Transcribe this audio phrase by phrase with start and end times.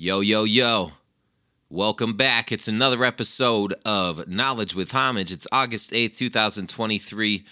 [0.00, 0.92] Yo, yo, yo.
[1.68, 2.52] Welcome back.
[2.52, 5.32] It's another episode of Knowledge with Homage.
[5.32, 7.44] It's August 8th, 2023.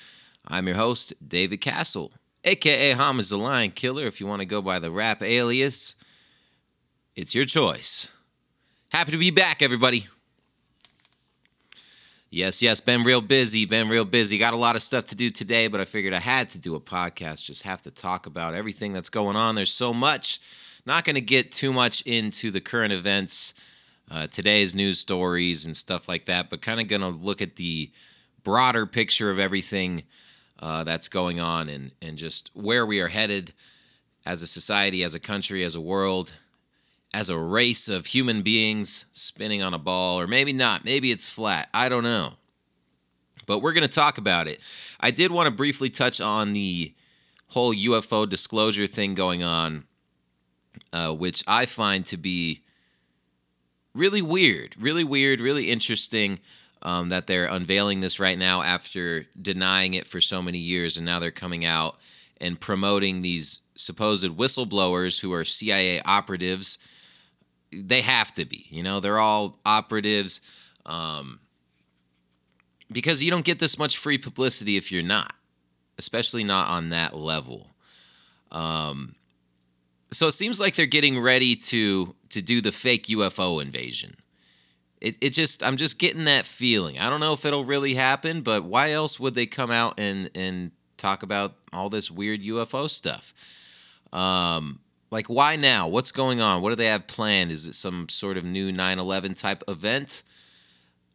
[0.47, 2.13] I'm your host, David Castle,
[2.45, 4.07] aka Homage the Lion Killer.
[4.07, 5.97] If you want to go by the rap alias,
[7.17, 8.13] it's your choice.
[8.93, 10.07] Happy to be back, everybody.
[12.31, 14.39] Yes, yes, been real busy, been real busy.
[14.39, 16.77] Got a lot of stuff to do today, but I figured I had to do
[16.77, 19.57] a podcast, just have to talk about everything that's going on.
[19.57, 20.39] There's so much.
[20.87, 23.55] Not going to get too much into the current events,
[24.09, 27.57] uh, today's news stories and stuff like that, but kind of going to look at
[27.57, 27.91] the
[28.45, 30.05] broader picture of everything
[30.61, 33.53] uh, that's going on and, and just where we are headed
[34.25, 36.35] as a society, as a country, as a world,
[37.13, 40.85] as a race of human beings spinning on a ball, or maybe not.
[40.85, 41.69] Maybe it's flat.
[41.75, 42.35] I don't know.
[43.45, 44.61] But we're going to talk about it.
[45.01, 46.95] I did want to briefly touch on the
[47.49, 49.85] whole UFO disclosure thing going on
[50.93, 52.63] uh, which I find to be
[53.95, 56.39] really weird, really weird, really interesting.
[56.83, 61.07] Um, that they're unveiling this right now after denying it for so many years, and
[61.07, 61.97] now they're coming out
[62.41, 66.79] and promoting these supposed whistleblowers who are CIA operatives.
[67.73, 70.41] They have to be, you know, they're all operatives
[70.85, 71.41] um,
[72.91, 75.35] because you don't get this much free publicity if you're not,
[75.99, 77.71] especially not on that level.
[78.53, 79.16] Um,
[80.11, 84.17] so it seems like they're getting ready to to do the fake UFO invasion.
[85.01, 86.99] It it just I'm just getting that feeling.
[86.99, 90.31] I don't know if it'll really happen, but why else would they come out and
[90.35, 93.35] and talk about all this weird UFO stuff?
[94.13, 95.89] Um like why now?
[95.89, 96.63] What's going on?
[96.63, 97.51] What do they have planned?
[97.51, 100.23] Is it some sort of new 9/11 type event?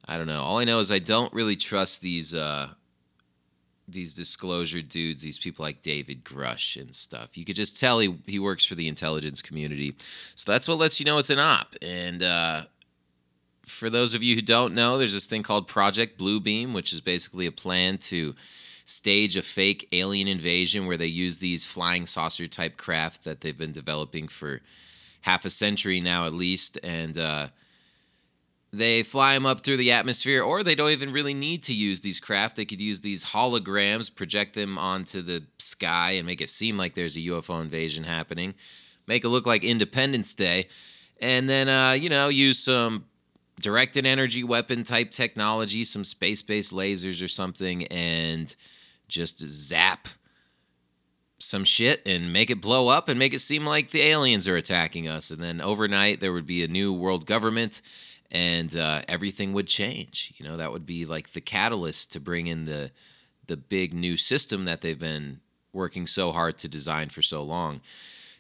[0.08, 0.42] I don't know.
[0.42, 2.70] All I know is I don't really trust these uh
[3.92, 7.38] these disclosure dudes, these people like David Grusch and stuff.
[7.38, 9.96] You could just tell he, he works for the intelligence community.
[10.36, 11.76] So that's what lets you know it's an op.
[11.82, 12.62] And uh,
[13.66, 17.02] for those of you who don't know, there's this thing called Project Bluebeam, which is
[17.02, 18.36] basically a plan to
[18.86, 23.58] stage a fake alien invasion where they use these flying saucer type craft that they've
[23.58, 24.62] been developing for
[25.22, 26.78] half a century now at least.
[26.84, 27.48] And uh,
[28.74, 32.02] they fly them up through the atmosphere, or they don't even really need to use
[32.02, 32.56] these craft.
[32.56, 36.94] They could use these holograms, project them onto the sky, and make it seem like
[36.94, 38.54] there's a UFO invasion happening.
[39.08, 40.68] Make it look like Independence Day,
[41.20, 43.06] and then uh, you know use some
[43.60, 48.56] directed energy weapon type technology, some space based lasers or something, and
[49.10, 50.08] just zap
[51.40, 54.56] some shit and make it blow up and make it seem like the aliens are
[54.56, 55.30] attacking us.
[55.32, 57.82] And then overnight there would be a new world government
[58.32, 60.34] and uh, everything would change.
[60.38, 62.92] You know, that would be like the catalyst to bring in the
[63.48, 65.42] the big new system that they've been
[65.74, 67.82] working so hard to design for so long.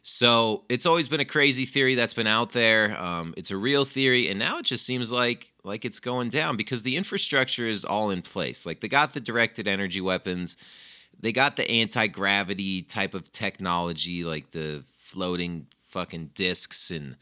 [0.03, 2.97] So it's always been a crazy theory that's been out there.
[2.99, 6.57] Um, it's a real theory, and now it just seems like like it's going down
[6.57, 8.65] because the infrastructure is all in place.
[8.65, 10.57] Like they got the directed energy weapons,
[11.19, 17.17] they got the anti gravity type of technology, like the floating fucking discs and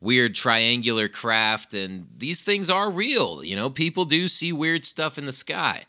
[0.00, 3.70] weird triangular craft and these things are real you know?
[3.70, 5.82] People do see weird stuff in the sky.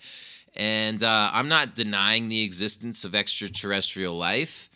[0.56, 4.70] And uh, i'm not denying the existence of extraterrestrial life.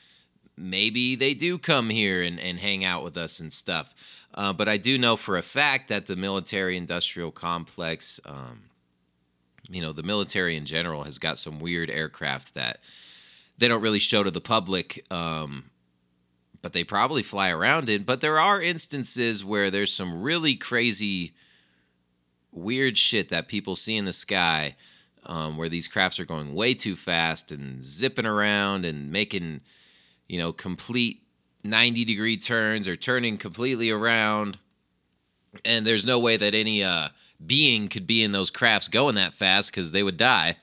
[0.58, 3.94] Maybe they do come here and, and hang out with us and stuff.
[4.34, 8.64] Uh, but i do know for a fact that the military industrial complex um,
[9.70, 12.80] you know the military in general has got some weird aircraft that
[13.58, 15.66] they don't really show to the public um,
[16.66, 18.02] but they probably fly around in.
[18.02, 21.34] But there are instances where there's some really crazy,
[22.52, 24.76] weird shit that people see in the sky
[25.28, 29.62] um, where these crafts are going way too fast and zipping around and making,
[30.28, 31.22] you know, complete
[31.64, 34.58] 90 degree turns or turning completely around.
[35.64, 37.10] And there's no way that any uh,
[37.46, 40.56] being could be in those crafts going that fast because they would die.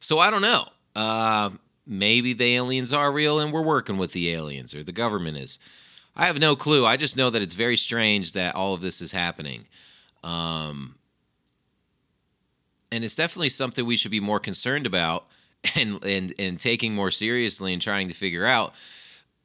[0.00, 0.66] So I don't know.
[0.94, 1.50] Uh,
[1.86, 5.58] maybe the aliens are real and we're working with the aliens or the government is.
[6.16, 6.86] I have no clue.
[6.86, 9.66] I just know that it's very strange that all of this is happening.
[10.24, 10.96] Um,
[12.90, 15.26] and it's definitely something we should be more concerned about
[15.76, 18.74] and, and, and taking more seriously and trying to figure out.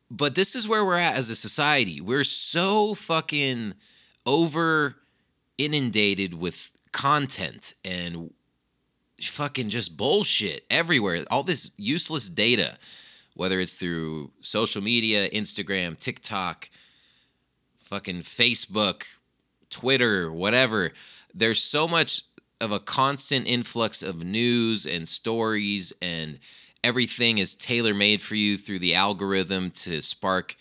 [0.10, 2.02] But this is where we're at as a society.
[2.02, 3.74] We're so fucking
[4.26, 4.98] over
[5.58, 8.34] inundated with content and
[9.30, 11.24] fucking just bullshit everywhere.
[11.30, 12.78] All this useless data,
[13.36, 16.70] whether it's through social media, Instagram, TikTok,
[17.78, 19.04] fucking Facebook,
[19.70, 20.92] Twitter, whatever.
[21.34, 22.24] There's so much
[22.60, 26.40] of a constant influx of news and stories and
[26.84, 30.56] everything is tailor made for you through the algorithm to spark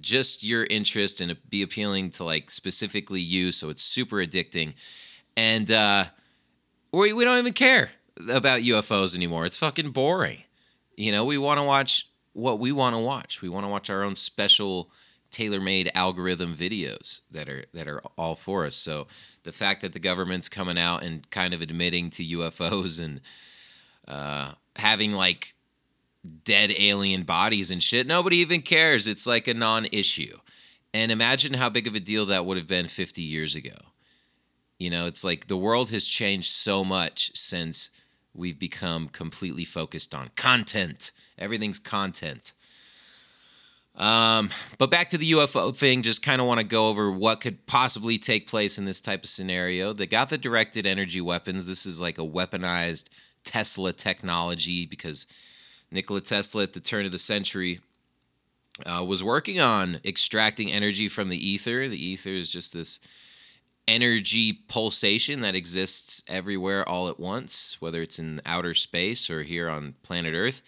[0.00, 3.52] just your interest and be appealing to like specifically you.
[3.52, 4.74] So it's super addicting.
[5.36, 6.04] And uh,
[6.92, 7.90] we, we don't even care
[8.30, 9.44] about UFOs anymore.
[9.46, 10.44] It's fucking boring.
[10.96, 13.42] You know, we want to watch what we want to watch.
[13.42, 14.90] We want to watch our own special
[15.30, 18.76] tailor-made algorithm videos that are that are all for us.
[18.76, 19.06] So
[19.42, 23.20] the fact that the government's coming out and kind of admitting to UFOs and
[24.06, 25.54] uh, having like
[26.44, 29.08] dead alien bodies and shit, nobody even cares.
[29.08, 30.36] It's like a non-issue.
[30.94, 33.74] And imagine how big of a deal that would have been 50 years ago.
[34.78, 37.90] You know, it's like the world has changed so much since
[38.34, 41.12] we've become completely focused on content.
[41.38, 42.52] Everything's content.
[43.94, 44.48] Um,
[44.78, 47.66] but back to the UFO thing, just kind of want to go over what could
[47.66, 49.92] possibly take place in this type of scenario.
[49.92, 51.66] They got the directed energy weapons.
[51.66, 53.10] This is like a weaponized
[53.44, 55.26] Tesla technology because
[55.90, 57.80] Nikola Tesla at the turn of the century
[58.86, 61.86] uh, was working on extracting energy from the ether.
[61.88, 62.98] The ether is just this
[63.88, 69.68] energy pulsation that exists everywhere all at once, whether it's in outer space or here
[69.68, 70.62] on planet Earth.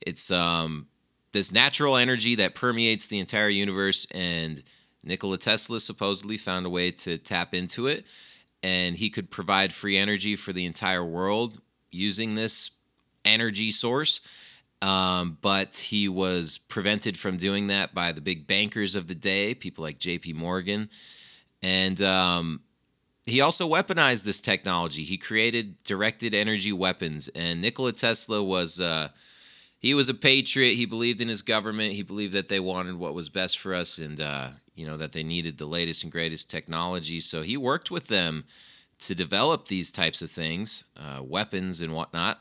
[0.00, 0.86] It's um,
[1.32, 4.62] this natural energy that permeates the entire universe, and
[5.04, 8.06] Nikola Tesla supposedly found a way to tap into it,
[8.62, 11.60] and he could provide free energy for the entire world
[11.90, 12.70] using this
[13.24, 14.20] energy source.
[14.80, 19.54] Um, but he was prevented from doing that by the big bankers of the day,
[19.54, 20.34] people like J.P.
[20.34, 20.88] Morgan,
[21.62, 22.60] and um,
[23.26, 25.02] he also weaponized this technology.
[25.02, 28.80] He created directed energy weapons, and Nikola Tesla was.
[28.80, 29.08] Uh,
[29.80, 30.74] he was a patriot.
[30.74, 31.92] He believed in his government.
[31.92, 35.12] He believed that they wanted what was best for us, and uh, you know that
[35.12, 37.20] they needed the latest and greatest technology.
[37.20, 38.44] So he worked with them
[39.00, 42.40] to develop these types of things, uh, weapons and whatnot,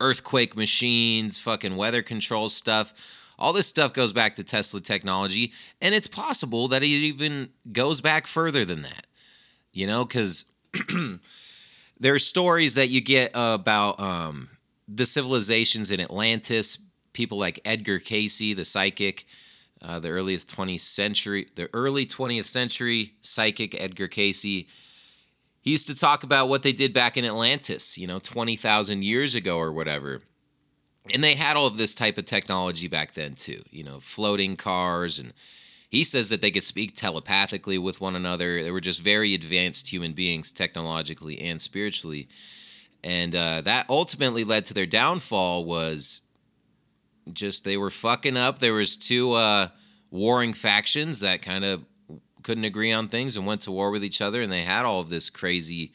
[0.00, 2.94] earthquake machines, fucking weather control stuff.
[3.38, 8.00] All this stuff goes back to Tesla technology, and it's possible that it even goes
[8.00, 9.06] back further than that.
[9.72, 10.50] You know, because
[12.00, 14.00] there are stories that you get about.
[14.00, 14.48] Um,
[14.88, 16.78] the civilizations in Atlantis,
[17.12, 19.24] people like Edgar Cayce, the psychic,
[19.80, 24.42] uh, the earliest 20th century, the early 20th century psychic Edgar Cayce.
[24.42, 24.66] He
[25.62, 29.58] used to talk about what they did back in Atlantis, you know, 20,000 years ago
[29.58, 30.22] or whatever.
[31.12, 34.56] And they had all of this type of technology back then too, you know, floating
[34.56, 35.32] cars and
[35.90, 38.62] he says that they could speak telepathically with one another.
[38.62, 42.28] They were just very advanced human beings technologically and spiritually
[43.04, 46.22] and uh, that ultimately led to their downfall was
[47.32, 49.68] just they were fucking up there was two uh,
[50.10, 51.84] warring factions that kind of
[52.42, 55.00] couldn't agree on things and went to war with each other and they had all
[55.00, 55.92] of this crazy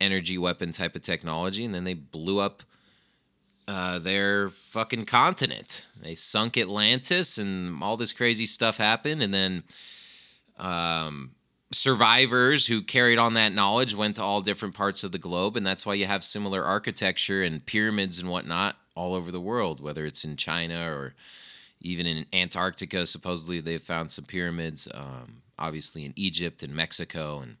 [0.00, 2.62] energy weapon type of technology and then they blew up
[3.66, 9.62] uh, their fucking continent they sunk atlantis and all this crazy stuff happened and then
[10.58, 11.30] um,
[11.74, 15.66] survivors who carried on that knowledge went to all different parts of the globe, and
[15.66, 20.06] that's why you have similar architecture and pyramids and whatnot all over the world, whether
[20.06, 21.14] it's in China or
[21.80, 23.06] even in Antarctica.
[23.06, 27.56] Supposedly, they've found some pyramids, um, obviously in Egypt and Mexico and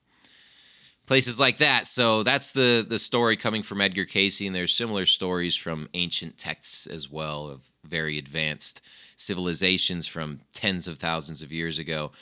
[1.06, 1.86] places like that.
[1.86, 6.38] So that's the the story coming from Edgar Cayce, and there's similar stories from ancient
[6.38, 8.80] texts as well of very advanced
[9.16, 12.12] civilizations from tens of thousands of years ago.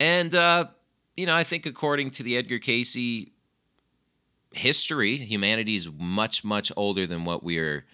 [0.00, 0.66] And uh,
[1.16, 3.28] you know, I think according to the Edgar Cayce
[4.52, 7.84] history, humanity is much, much older than what we're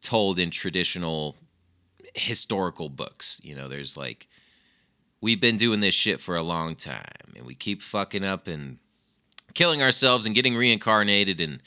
[0.00, 1.36] told in traditional
[2.14, 3.40] historical books.
[3.42, 4.28] You know, there's like,
[5.20, 8.78] we've been doing this shit for a long time and we keep fucking up and
[9.54, 11.60] killing ourselves and getting reincarnated and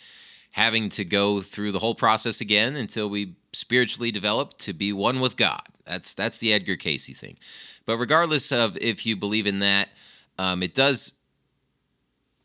[0.54, 5.20] having to go through the whole process again until we spiritually develop to be one
[5.20, 5.62] with God.
[5.86, 7.38] That's that's the Edgar Cayce thing.
[7.86, 9.90] But regardless of if you believe in that,
[10.38, 11.20] um, it does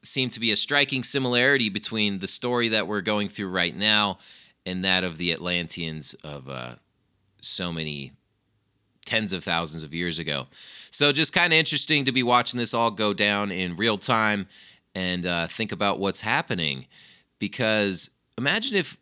[0.02, 4.18] seem to be a striking similarity between the story that we're going through right now
[4.64, 6.74] and that of the Atlanteans of uh,
[7.40, 8.12] so many
[9.04, 10.46] tens of thousands of years ago.
[10.90, 14.46] So just kind of interesting to be watching this all go down in real time
[14.96, 16.86] and uh, think about what's happening.
[17.38, 18.98] Because imagine if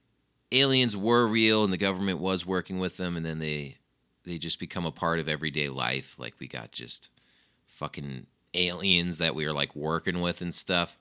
[0.51, 3.77] aliens were real and the government was working with them, and then they
[4.25, 6.17] they just become a part of everyday life.
[6.19, 7.11] Like we got just
[7.67, 10.99] fucking aliens that we are like working with and stuff.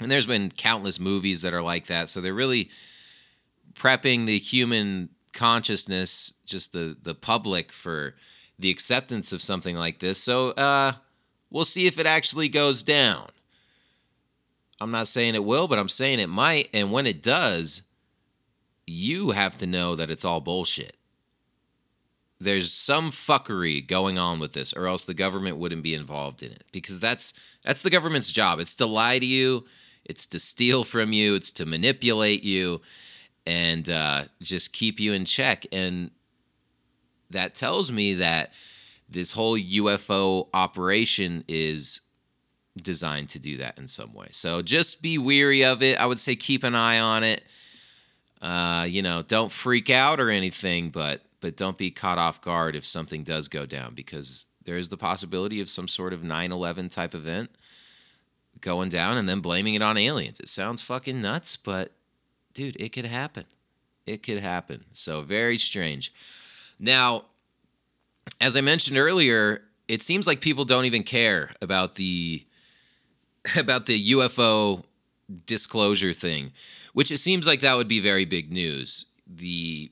[0.00, 2.08] And there's been countless movies that are like that.
[2.08, 2.70] So they're really
[3.74, 8.14] prepping the human consciousness, just the the public for
[8.58, 10.18] the acceptance of something like this.
[10.18, 10.92] So uh,
[11.50, 13.26] we'll see if it actually goes down.
[14.80, 16.68] I'm not saying it will, but I'm saying it might.
[16.72, 17.82] And when it does,
[18.86, 20.96] you have to know that it's all bullshit.
[22.40, 26.52] there's some fuckery going on with this or else the government wouldn't be involved in
[26.52, 26.64] it.
[26.72, 28.60] Because that's that's the government's job.
[28.60, 29.64] It's to lie to you.
[30.04, 31.34] It's to steal from you.
[31.34, 32.80] It's to manipulate you.
[33.44, 35.66] And uh, just keep you in check.
[35.72, 36.10] And
[37.30, 38.52] that tells me that
[39.08, 42.02] this whole ufo operation is
[42.82, 46.18] designed to do that in some way so just be weary of it i would
[46.18, 47.42] say keep an eye on it
[48.40, 52.76] uh, you know don't freak out or anything but but don't be caught off guard
[52.76, 56.92] if something does go down because there is the possibility of some sort of 9/11
[56.94, 57.50] type event
[58.60, 60.40] going down and then blaming it on aliens.
[60.40, 61.92] It sounds fucking nuts, but
[62.54, 63.44] dude, it could happen.
[64.06, 64.84] It could happen.
[64.92, 66.12] So very strange.
[66.78, 67.24] Now,
[68.40, 72.44] as I mentioned earlier, it seems like people don't even care about the
[73.56, 74.84] about the UFO
[75.46, 76.52] disclosure thing,
[76.92, 79.06] which it seems like that would be very big news.
[79.26, 79.90] The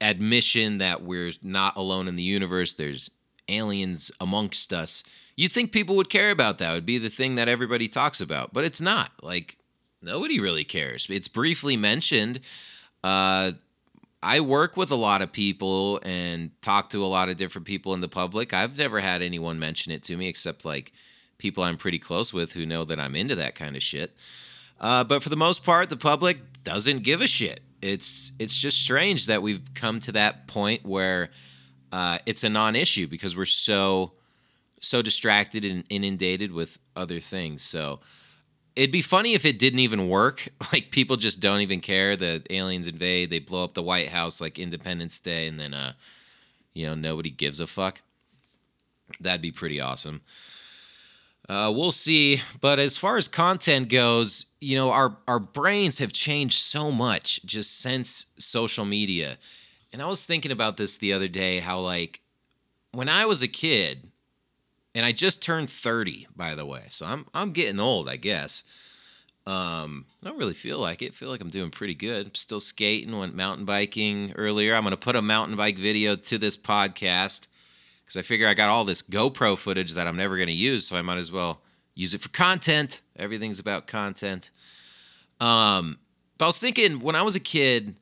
[0.00, 3.10] admission that we're not alone in the universe, there's
[3.48, 5.04] aliens amongst us.
[5.36, 6.72] You think people would care about that?
[6.72, 9.12] It would be the thing that everybody talks about, but it's not.
[9.22, 9.56] Like
[10.02, 11.06] nobody really cares.
[11.10, 12.40] It's briefly mentioned.
[13.02, 13.52] Uh,
[14.22, 17.92] I work with a lot of people and talk to a lot of different people
[17.92, 18.54] in the public.
[18.54, 20.92] I've never had anyone mention it to me except like
[21.44, 24.16] people I'm pretty close with who know that I'm into that kind of shit.
[24.80, 28.82] Uh, but for the most part, the public doesn't give a shit it's it's just
[28.82, 31.28] strange that we've come to that point where
[31.92, 34.12] uh, it's a non-issue because we're so
[34.80, 37.62] so distracted and inundated with other things.
[37.62, 38.00] So
[38.74, 40.48] it'd be funny if it didn't even work.
[40.72, 42.16] Like people just don't even care.
[42.16, 45.92] The aliens invade, they blow up the White House like Independence Day, and then uh,
[46.72, 48.00] you know nobody gives a fuck.
[49.20, 50.22] That'd be pretty awesome.
[51.48, 52.40] Uh, we'll see.
[52.60, 57.44] But as far as content goes, you know, our, our brains have changed so much
[57.44, 59.36] just since social media.
[59.92, 62.20] And I was thinking about this the other day how, like,
[62.92, 64.10] when I was a kid,
[64.94, 68.62] and I just turned 30, by the way, so I'm, I'm getting old, I guess.
[69.46, 71.08] Um, I don't really feel like it.
[71.08, 72.26] I feel like I'm doing pretty good.
[72.26, 74.74] I'm still skating, went mountain biking earlier.
[74.74, 77.48] I'm going to put a mountain bike video to this podcast
[78.04, 80.86] because I figure I got all this GoPro footage that I'm never going to use,
[80.86, 81.62] so I might as well
[81.94, 83.02] use it for content.
[83.16, 84.50] Everything's about content.
[85.40, 85.98] Um,
[86.38, 87.94] but I was thinking when I was a kid,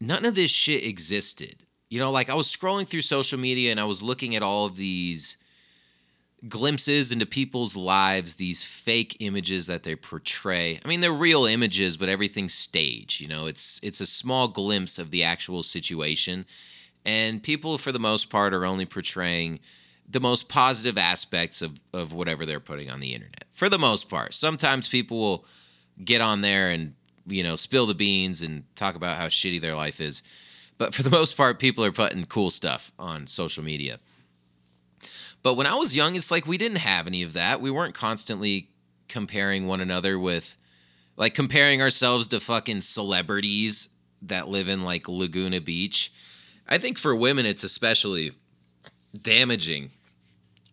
[0.00, 1.64] none of this shit existed.
[1.88, 4.66] You know, like I was scrolling through social media and I was looking at all
[4.66, 5.36] of these
[6.48, 10.80] glimpses into people's lives, these fake images that they portray.
[10.84, 13.20] I mean, they're real images, but everything's staged.
[13.20, 16.46] You know, it's it's a small glimpse of the actual situation
[17.04, 19.60] and people for the most part are only portraying
[20.08, 24.10] the most positive aspects of, of whatever they're putting on the internet for the most
[24.10, 24.34] part.
[24.34, 25.44] Sometimes people will
[26.04, 26.94] get on there and
[27.26, 30.22] you know spill the beans and talk about how shitty their life is.
[30.78, 34.00] But for the most part people are putting cool stuff on social media.
[35.42, 37.60] But when i was young it's like we didn't have any of that.
[37.60, 38.68] We weren't constantly
[39.08, 40.56] comparing one another with
[41.16, 43.90] like comparing ourselves to fucking celebrities
[44.22, 46.12] that live in like laguna beach
[46.70, 48.30] I think for women, it's especially
[49.20, 49.90] damaging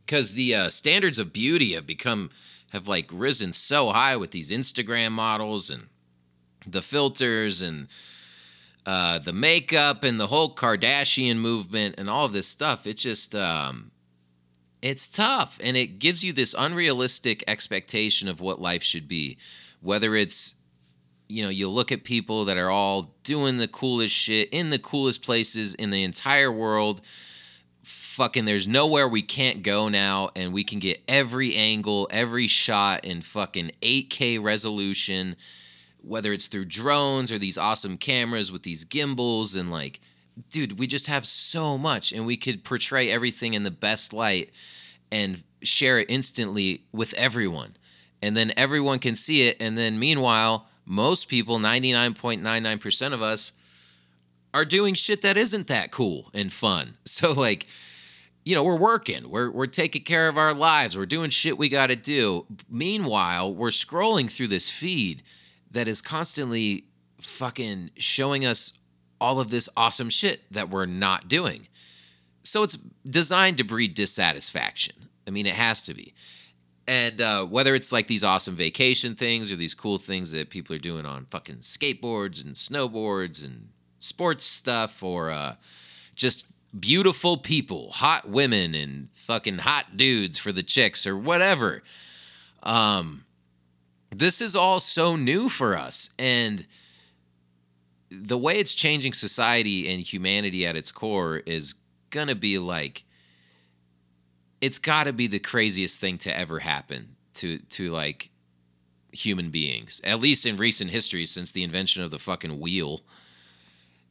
[0.05, 2.29] because the uh, standards of beauty have become
[2.71, 5.87] have like risen so high with these Instagram models and
[6.67, 7.87] the filters and
[8.85, 12.85] uh, the makeup and the whole Kardashian movement and all this stuff.
[12.85, 13.91] It's just um,
[14.81, 19.37] it's tough and it gives you this unrealistic expectation of what life should be,
[19.81, 20.55] whether it's
[21.29, 24.79] you know, you look at people that are all doing the coolest shit in the
[24.79, 27.01] coolest places in the entire world.
[27.83, 33.05] Fucking, there's nowhere we can't go now, and we can get every angle, every shot
[33.05, 35.35] in fucking 8K resolution,
[36.01, 39.55] whether it's through drones or these awesome cameras with these gimbals.
[39.55, 39.99] And like,
[40.49, 44.51] dude, we just have so much, and we could portray everything in the best light
[45.11, 47.75] and share it instantly with everyone.
[48.21, 49.57] And then everyone can see it.
[49.61, 53.51] And then meanwhile, most people, 99.99% of us,
[54.53, 56.95] are doing shit that isn't that cool and fun.
[57.17, 57.65] So, like,
[58.45, 61.67] you know, we're working, we're, we're taking care of our lives, we're doing shit we
[61.67, 62.45] got to do.
[62.69, 65.23] Meanwhile, we're scrolling through this feed
[65.71, 66.83] that is constantly
[67.19, 68.77] fucking showing us
[69.19, 71.67] all of this awesome shit that we're not doing.
[72.43, 75.09] So, it's designed to breed dissatisfaction.
[75.27, 76.13] I mean, it has to be
[76.87, 80.75] and uh, whether it's like these awesome vacation things or these cool things that people
[80.75, 85.55] are doing on fucking skateboards and snowboards and sports stuff or uh,
[86.15, 91.83] just beautiful people, hot women and fucking hot dudes for the chicks or whatever.
[92.63, 93.25] Um,
[94.09, 96.11] this is all so new for us.
[96.17, 96.65] And
[98.09, 101.75] the way it's changing society and humanity at its core is
[102.09, 103.03] gonna be like
[104.61, 108.29] it's got to be the craziest thing to ever happen to to like
[109.11, 113.01] human beings at least in recent history since the invention of the fucking wheel.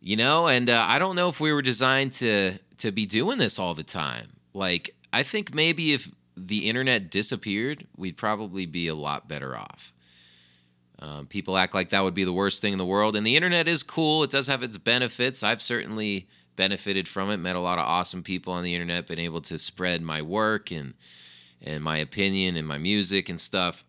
[0.01, 3.39] You know and uh, i don't know if we were designed to to be doing
[3.39, 4.29] this all the time.
[4.55, 9.93] Like i think maybe if the internet disappeared we'd probably be a lot better off.
[10.99, 13.37] Um, people act like that would be the worst thing in the world and the
[13.37, 15.43] internet is cool it does have its benefits.
[15.43, 19.19] I've certainly benefited from it met a lot of awesome people on the internet been
[19.19, 20.95] able to spread my work and
[21.63, 23.85] and my opinion and my music and stuff.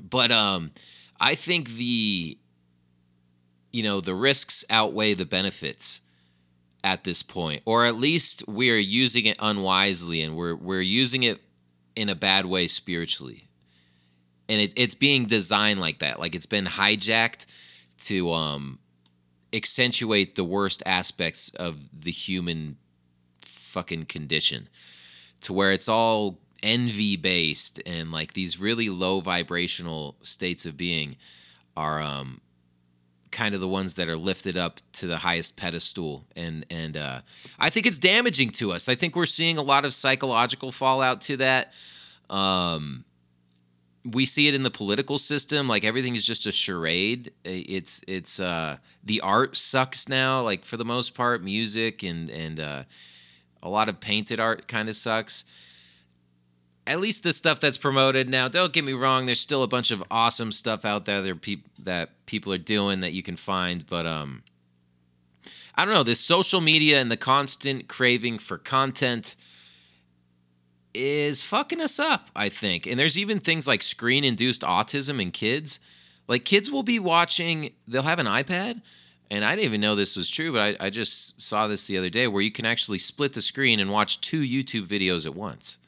[0.00, 0.72] But um
[1.20, 2.36] i think the
[3.72, 6.02] you know the risks outweigh the benefits
[6.84, 11.22] at this point or at least we are using it unwisely and we're we're using
[11.22, 11.40] it
[11.94, 13.44] in a bad way spiritually.
[14.48, 17.46] And it, it's being designed like that like it's been hijacked
[18.00, 18.78] to um
[19.52, 22.76] accentuate the worst aspects of the human
[23.40, 24.68] fucking condition
[25.40, 31.16] to where it's all envy based and like these really low vibrational states of being
[31.76, 32.40] are um
[33.30, 37.20] kind of the ones that are lifted up to the highest pedestal and and uh
[37.58, 38.88] I think it's damaging to us.
[38.88, 41.72] I think we're seeing a lot of psychological fallout to that.
[42.30, 43.04] Um
[44.04, 47.30] we see it in the political system like everything is just a charade.
[47.44, 52.58] It's it's uh the art sucks now like for the most part music and and
[52.58, 52.82] uh
[53.62, 55.44] a lot of painted art kind of sucks.
[56.84, 59.92] At least the stuff that's promoted now don't get me wrong there's still a bunch
[59.92, 63.86] of awesome stuff out there that, peop- that people are doing that you can find
[63.86, 64.42] but um
[65.76, 69.36] i don't know this social media and the constant craving for content
[70.94, 72.86] is fucking us up, I think.
[72.86, 75.80] And there's even things like screen induced autism in kids.
[76.28, 78.82] Like kids will be watching, they'll have an iPad.
[79.30, 81.96] And I didn't even know this was true, but I, I just saw this the
[81.96, 85.34] other day where you can actually split the screen and watch two YouTube videos at
[85.34, 85.78] once.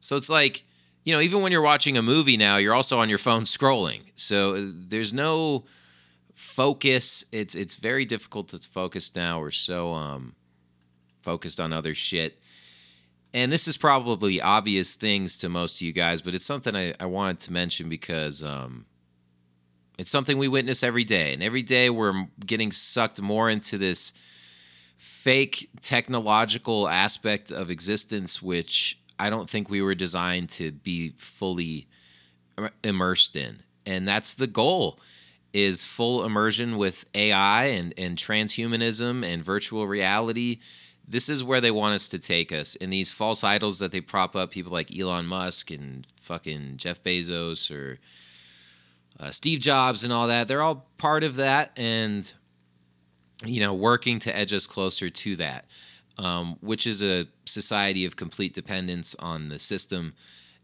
[0.00, 0.62] So it's like,
[1.04, 4.02] you know, even when you're watching a movie now, you're also on your phone scrolling.
[4.14, 5.64] So uh, there's no
[6.34, 7.26] focus.
[7.32, 9.40] It's it's very difficult to focus now.
[9.40, 10.34] We're so um,
[11.22, 12.39] focused on other shit
[13.32, 16.94] and this is probably obvious things to most of you guys, but it's something I,
[16.98, 18.86] I wanted to mention because um,
[19.98, 21.32] it's something we witness every day.
[21.32, 24.12] And every day we're getting sucked more into this
[24.96, 31.86] fake technological aspect of existence, which I don't think we were designed to be fully
[32.82, 33.58] immersed in.
[33.86, 34.98] And that's the goal
[35.52, 40.58] is full immersion with AI and, and transhumanism and virtual reality
[41.10, 42.76] this is where they want us to take us.
[42.76, 47.02] And these false idols that they prop up, people like Elon Musk and fucking Jeff
[47.02, 47.98] Bezos or
[49.18, 52.32] uh, Steve Jobs and all that, they're all part of that and,
[53.44, 55.64] you know, working to edge us closer to that,
[56.16, 60.14] um, which is a society of complete dependence on the system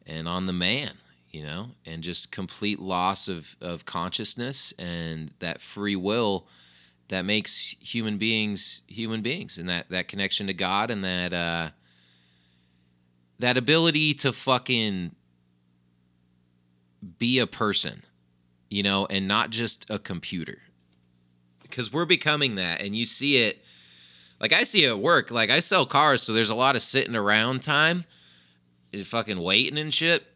[0.07, 0.93] and on the man.
[1.33, 6.47] You know, and just complete loss of, of consciousness and that free will
[7.09, 11.71] that makes human beings human beings and that that connection to God and that uh
[13.39, 15.15] that ability to fucking
[17.19, 18.03] be a person,
[18.71, 20.59] you know, and not just a computer.
[21.63, 23.63] Because we're becoming that and you see it
[24.41, 25.31] like I see it at work.
[25.31, 28.05] Like I sell cars, so there's a lot of sitting around time,
[28.93, 30.27] is fucking waiting and shit.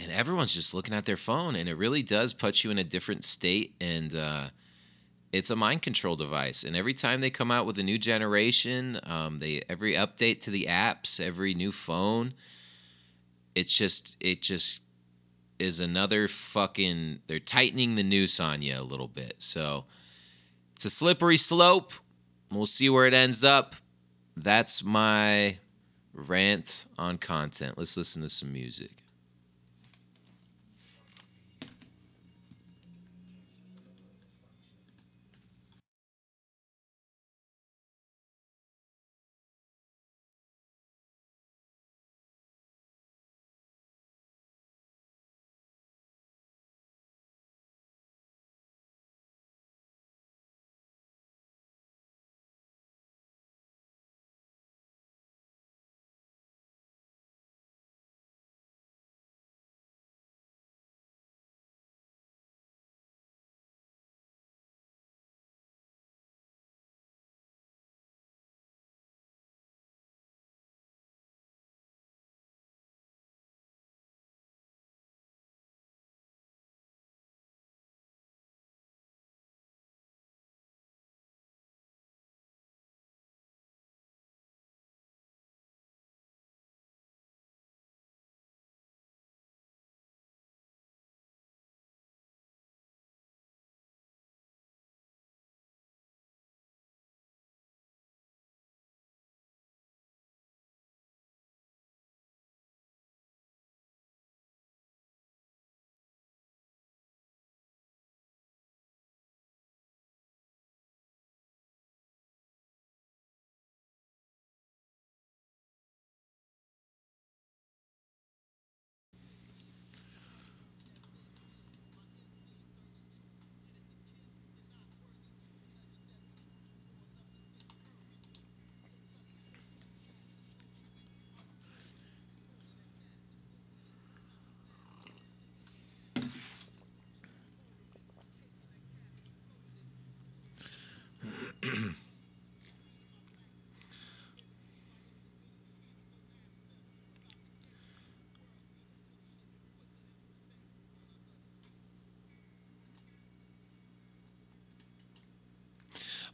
[0.00, 2.84] And everyone's just looking at their phone, and it really does put you in a
[2.84, 3.74] different state.
[3.80, 4.48] And uh,
[5.32, 8.98] it's a mind control device and every time they come out with a new generation
[9.04, 12.32] um, they every update to the apps every new phone
[13.54, 14.82] it's just it just
[15.58, 19.34] is another fucking they're tightening the noose on you a little bit.
[19.38, 19.84] So
[20.74, 21.92] it's a slippery slope.
[22.50, 23.74] We'll see where it ends up.
[24.36, 25.58] That's my
[26.12, 27.76] rant on content.
[27.76, 28.97] Let's listen to some music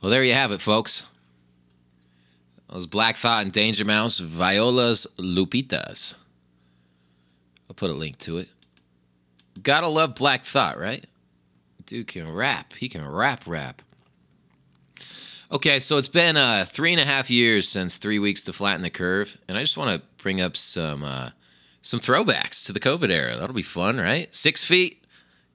[0.05, 1.07] Well, there you have it, folks.
[2.69, 6.15] Those Black Thought and Danger Mouse Violas Lupitas.
[7.67, 8.49] I'll put a link to it.
[9.63, 11.07] Gotta love Black Thought, right?
[11.87, 12.75] Dude can rap.
[12.75, 13.81] He can rap, rap.
[15.51, 18.83] Okay, so it's been uh, three and a half years since three weeks to flatten
[18.83, 21.31] the curve, and I just want to bring up some uh,
[21.81, 23.37] some throwbacks to the COVID era.
[23.39, 24.35] That'll be fun, right?
[24.35, 25.03] Six feet.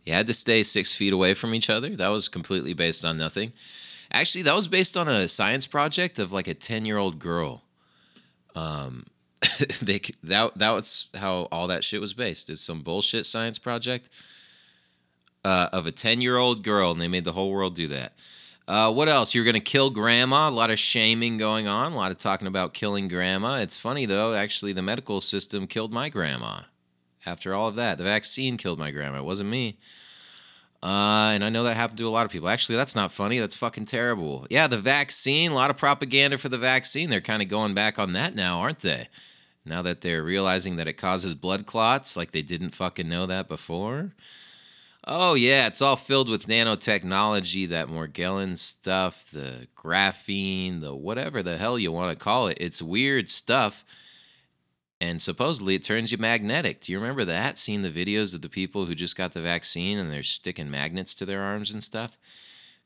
[0.05, 1.89] You had to stay six feet away from each other.
[1.89, 3.53] That was completely based on nothing.
[4.11, 7.63] Actually, that was based on a science project of like a ten year old girl.
[8.55, 9.05] Um,
[9.81, 12.49] they that that was how all that shit was based.
[12.49, 14.09] It's some bullshit science project
[15.45, 18.13] uh, of a ten year old girl, and they made the whole world do that.
[18.69, 19.33] Uh, what else?
[19.33, 20.47] You're going to kill grandma.
[20.47, 21.91] A lot of shaming going on.
[21.91, 23.61] A lot of talking about killing grandma.
[23.61, 24.35] It's funny, though.
[24.35, 26.61] Actually, the medical system killed my grandma.
[27.25, 29.17] After all of that, the vaccine killed my grandma.
[29.17, 29.79] It wasn't me.
[30.81, 32.47] Uh, and I know that happened to a lot of people.
[32.47, 33.39] Actually, that's not funny.
[33.39, 34.47] That's fucking terrible.
[34.49, 37.09] Yeah, the vaccine, a lot of propaganda for the vaccine.
[37.09, 39.09] They're kind of going back on that now, aren't they?
[39.65, 43.49] Now that they're realizing that it causes blood clots, like they didn't fucking know that
[43.49, 44.13] before.
[45.05, 51.57] Oh yeah, it's all filled with nanotechnology, that Morgellon stuff, the graphene, the whatever the
[51.57, 52.57] hell you want to call it.
[52.61, 53.83] It's weird stuff.
[55.01, 56.81] And supposedly it turns you magnetic.
[56.81, 57.57] Do you remember that?
[57.57, 61.15] Seeing the videos of the people who just got the vaccine and they're sticking magnets
[61.15, 62.17] to their arms and stuff?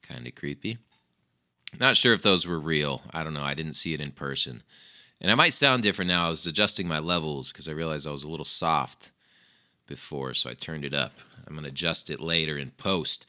[0.04, 0.78] Kind of creepy.
[1.80, 3.02] Not sure if those were real.
[3.12, 3.42] I don't know.
[3.42, 4.62] I didn't see it in person.
[5.20, 6.28] And I might sound different now.
[6.28, 9.12] I was adjusting my levels because I realized I was a little soft
[9.88, 11.14] before, so I turned it up.
[11.48, 13.26] I'm going to adjust it later in post.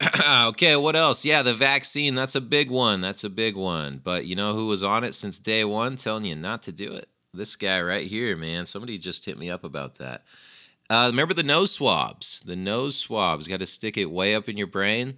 [0.46, 1.24] okay, what else?
[1.24, 3.00] Yeah, the vaccine, that's a big one.
[3.00, 4.00] That's a big one.
[4.02, 6.92] But you know who was on it since day one telling you not to do
[6.94, 7.08] it?
[7.34, 8.64] This guy right here, man.
[8.64, 10.22] Somebody just hit me up about that.
[10.90, 12.40] Uh, remember the nose swabs?
[12.40, 13.48] The nose swabs.
[13.48, 15.14] Got to stick it way up in your brain.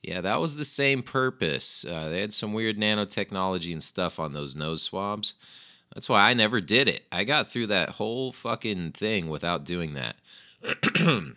[0.00, 1.84] Yeah, that was the same purpose.
[1.84, 5.34] Uh, they had some weird nanotechnology and stuff on those nose swabs.
[5.94, 7.02] That's why I never did it.
[7.12, 10.16] I got through that whole fucking thing without doing that.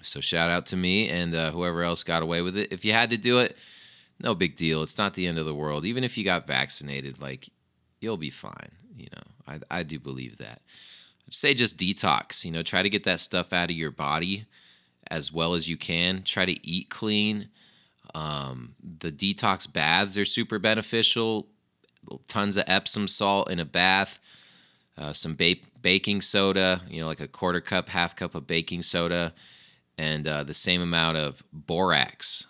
[0.00, 2.72] so shout out to me and uh, whoever else got away with it.
[2.72, 3.56] If you had to do it,
[4.18, 4.82] no big deal.
[4.82, 5.84] It's not the end of the world.
[5.84, 7.50] Even if you got vaccinated, like
[8.00, 8.70] you'll be fine.
[8.98, 9.22] You know,
[9.70, 10.60] I I do believe that.
[11.26, 12.44] I'd say just detox.
[12.44, 14.46] You know, try to get that stuff out of your body
[15.10, 16.22] as well as you can.
[16.22, 17.48] Try to eat clean.
[18.14, 21.48] Um, the detox baths are super beneficial
[22.28, 24.18] tons of Epsom salt in a bath,
[24.96, 28.82] uh, some ba- baking soda, you know, like a quarter cup, half cup of baking
[28.82, 29.34] soda,
[29.96, 32.46] and uh, the same amount of borax,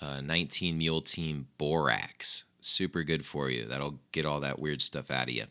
[0.00, 2.46] uh, 19 mule team borax.
[2.60, 3.64] Super good for you.
[3.64, 5.44] That'll get all that weird stuff out of you.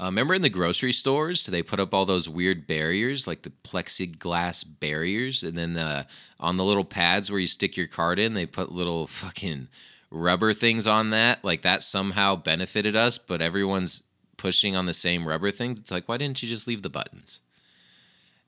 [0.00, 3.52] Uh, remember in the grocery stores, they put up all those weird barriers, like the
[3.64, 6.06] plexiglass barriers, and then the,
[6.38, 9.66] on the little pads where you stick your card in, they put little fucking
[10.10, 14.04] rubber things on that, like that somehow benefited us, but everyone's
[14.36, 15.78] pushing on the same rubber things.
[15.78, 17.40] It's like, why didn't you just leave the buttons?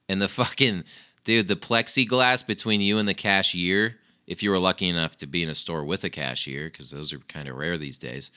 [0.09, 0.85] And the fucking
[1.25, 5.43] dude, the plexiglass between you and the cashier, if you were lucky enough to be
[5.43, 8.31] in a store with a cashier, because those are kind of rare these days.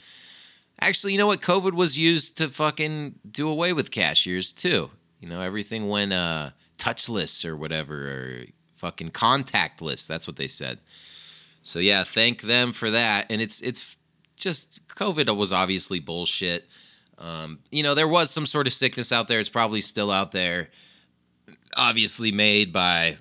[0.83, 1.39] Actually, you know what?
[1.39, 4.91] COVID was used to fucking do away with cashiers too.
[5.21, 10.05] You know, everything went uh, touchless or whatever, or fucking contactless.
[10.05, 10.79] That's what they said.
[11.61, 13.31] So yeah, thank them for that.
[13.31, 13.95] And it's it's
[14.35, 16.67] just COVID was obviously bullshit.
[17.17, 19.39] Um, you know, there was some sort of sickness out there.
[19.39, 20.67] It's probably still out there.
[21.77, 23.19] Obviously made by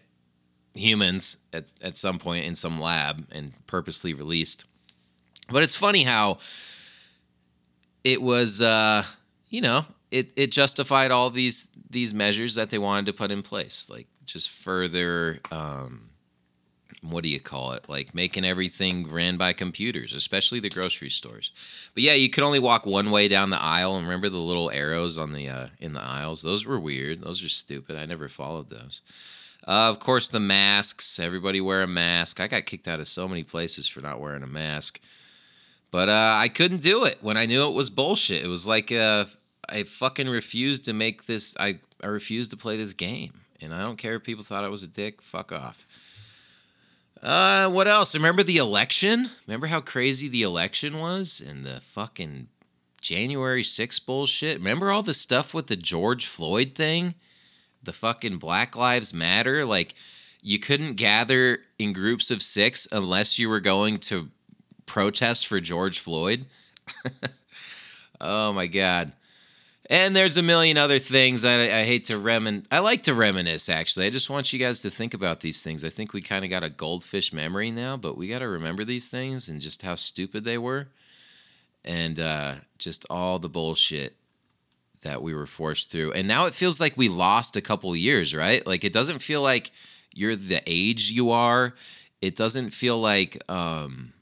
[0.75, 4.65] humans at, at some point in some lab and purposely released.
[5.49, 6.39] But it's funny how
[8.05, 9.05] it was uh,
[9.49, 13.43] you know, it, it justified all these these measures that they wanted to put in
[13.43, 13.91] place.
[13.91, 16.11] Like just further um,
[17.03, 17.89] what do you call it?
[17.89, 21.51] Like making everything ran by computers, especially the grocery stores.
[21.95, 23.97] But yeah, you could only walk one way down the aisle.
[23.97, 26.43] And remember the little arrows on the uh, in the aisles?
[26.43, 27.23] Those were weird.
[27.23, 27.97] Those are stupid.
[27.97, 29.03] I never followed those.
[29.67, 31.19] Uh, of course, the masks.
[31.19, 32.41] Everybody wear a mask.
[32.41, 35.01] I got kicked out of so many places for not wearing a mask.
[35.93, 38.43] But uh, I couldn't do it when I knew it was bullshit.
[38.43, 39.27] It was like uh,
[39.69, 41.55] I fucking refused to make this.
[41.61, 44.69] I I refused to play this game, and I don't care if people thought I
[44.69, 45.23] was a dick.
[45.23, 45.87] Fuck off.
[47.23, 48.17] Uh, what else?
[48.17, 49.29] Remember the election?
[49.47, 52.49] Remember how crazy the election was and the fucking
[53.01, 54.59] January 6th bullshit?
[54.59, 57.15] Remember all the stuff with the George Floyd thing?
[57.81, 59.65] The fucking Black Lives Matter?
[59.65, 59.95] Like,
[60.43, 64.31] you couldn't gather in groups of six unless you were going to
[64.93, 66.45] protest for George Floyd?
[68.21, 69.13] oh my God.
[69.89, 71.47] And there's a million other things.
[71.47, 72.67] I, I hate to remin.
[72.71, 73.71] I like to reminisce.
[73.71, 75.83] Actually, I just want you guys to think about these things.
[75.83, 78.85] I think we kind of got a goldfish memory now, but we got to remember
[78.85, 80.89] these things and just how stupid they were,
[81.87, 84.15] and uh, just all the bullshit
[85.01, 86.13] that we were forced through.
[86.13, 88.65] And now it feels like we lost a couple years, right?
[88.67, 89.71] Like it doesn't feel like
[90.15, 91.73] you're the age you are.
[92.21, 93.43] It doesn't feel like.
[93.51, 94.13] Um,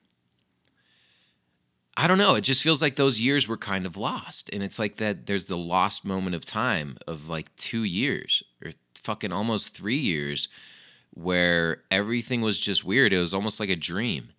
[2.00, 2.34] I don't know.
[2.34, 4.48] It just feels like those years were kind of lost.
[4.54, 8.70] And it's like that there's the lost moment of time of like two years or
[8.94, 10.48] fucking almost three years
[11.10, 13.12] where everything was just weird.
[13.12, 14.30] It was almost like a dream.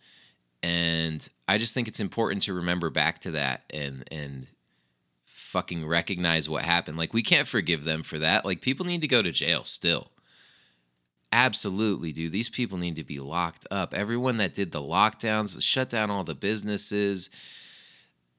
[0.63, 4.47] And I just think it's important to remember back to that and and
[5.27, 6.97] fucking recognize what happened.
[6.97, 8.43] Like we can't forgive them for that.
[8.43, 10.10] Like people need to go to jail still.
[11.33, 12.33] Absolutely, dude.
[12.33, 13.93] These people need to be locked up.
[13.93, 17.29] Everyone that did the lockdowns, shut down all the businesses.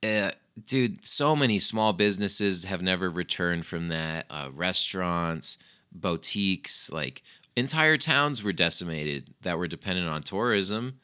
[0.03, 0.33] Uh,
[0.67, 4.27] dude, so many small businesses have never returned from that.
[4.29, 5.57] Uh, restaurants,
[5.91, 7.23] boutiques, like
[7.57, 10.99] entire towns were decimated that were dependent on tourism.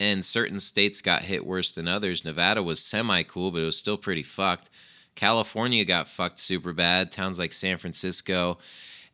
[0.00, 2.24] And certain states got hit worse than others.
[2.24, 4.70] Nevada was semi cool, but it was still pretty fucked.
[5.16, 7.10] California got fucked super bad.
[7.10, 8.58] Towns like San Francisco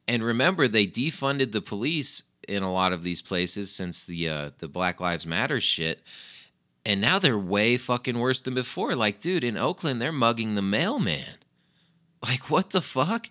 [0.07, 4.51] and remember, they defunded the police in a lot of these places since the uh,
[4.59, 6.03] the Black Lives Matter shit.
[6.87, 8.95] And now they're way fucking worse than before.
[8.95, 11.39] Like, dude, in Oakland, they're mugging the mailman.
[12.27, 13.29] Like, what the fuck?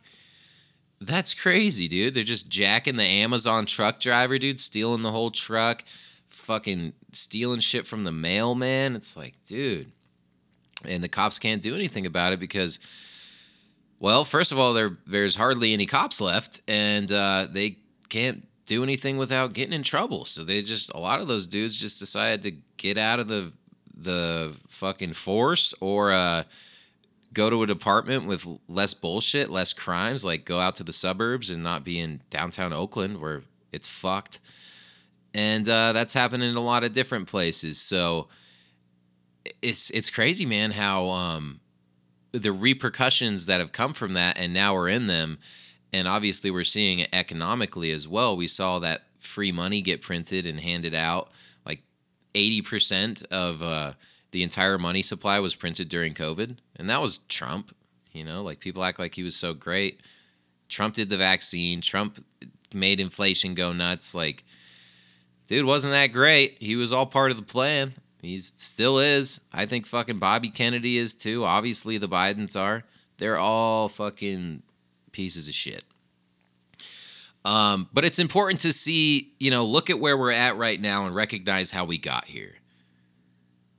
[1.02, 2.14] That's crazy, dude.
[2.14, 5.84] They're just jacking the Amazon truck driver, dude, stealing the whole truck,
[6.28, 8.96] fucking stealing shit from the mailman.
[8.96, 9.92] It's like, dude.
[10.88, 12.80] And the cops can't do anything about it because
[14.04, 17.78] well, first of all, there there's hardly any cops left, and uh, they
[18.10, 20.26] can't do anything without getting in trouble.
[20.26, 23.54] So they just a lot of those dudes just decided to get out of the
[23.96, 26.44] the fucking force or uh,
[27.32, 31.50] go to a department with less bullshit, less crimes, like go out to the suburbs
[31.50, 34.42] and not be in downtown Oakland where it's fucked.
[35.34, 37.80] And uh, that's happening in a lot of different places.
[37.80, 38.28] So
[39.62, 41.62] it's it's crazy, man, how um,
[42.34, 45.39] the repercussions that have come from that and now we're in them.
[45.93, 48.36] And obviously we're seeing it economically as well.
[48.36, 51.32] We saw that free money get printed and handed out.
[51.65, 51.84] Like
[52.34, 53.93] 80% of uh,
[54.32, 56.58] the entire money supply was printed during covid.
[56.76, 57.74] And that was trump
[58.13, 58.43] you know?
[58.43, 60.02] Like people act like he was so great.
[60.69, 61.82] Trump did the vaccine.
[61.82, 62.24] Trump
[62.74, 64.15] made inflation go nuts.
[64.15, 64.43] Like
[65.48, 66.58] dude wasn't that great.
[66.60, 67.93] He was all part of the plan
[68.24, 69.42] He's still is.
[69.52, 71.44] I think fucking Bobby Kennedy is too.
[71.44, 72.86] Obviously, the Bidens are.
[73.18, 74.64] They're all fucking
[75.12, 75.84] pieces of shit.
[77.46, 81.06] Um, but it's important to see, you know, look at where we're at right now
[81.06, 82.56] and recognize how we got here.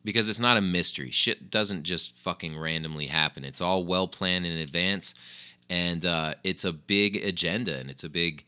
[0.04, 1.11] Because it's not a mystery.
[1.11, 3.44] Shit doesn't just fucking randomly happen.
[3.44, 5.14] It's all well planned in advance,
[5.70, 8.44] and uh, it's a big agenda, and it's a big,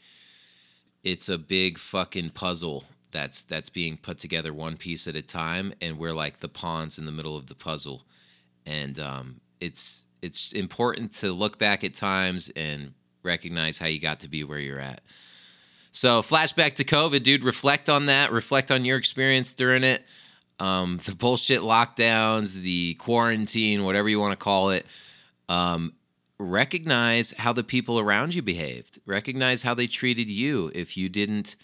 [1.02, 2.84] it's a big fucking puzzle
[3.16, 6.98] that's that's being put together one piece at a time and we're like the pawns
[6.98, 8.02] in the middle of the puzzle.
[8.66, 14.20] And um, it's it's important to look back at times and recognize how you got
[14.20, 15.00] to be where you're at.
[15.92, 17.42] So flashback to covid dude.
[17.42, 18.32] Reflect on that.
[18.32, 20.04] Reflect on your experience during it.
[20.60, 24.84] Um, the bullshit lockdowns the quarantine whatever you want to call it.
[25.48, 25.94] Um,
[26.38, 28.98] recognize how the people around you behaved.
[29.06, 30.70] Recognize how they treated you.
[30.74, 31.56] If you didn't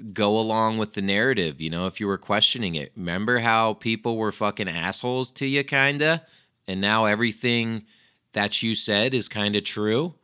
[0.00, 2.92] go along with the narrative, you know, if you were questioning it.
[2.96, 6.24] Remember how people were fucking assholes to you, kinda?
[6.66, 7.84] And now everything
[8.32, 10.14] that you said is kind of true.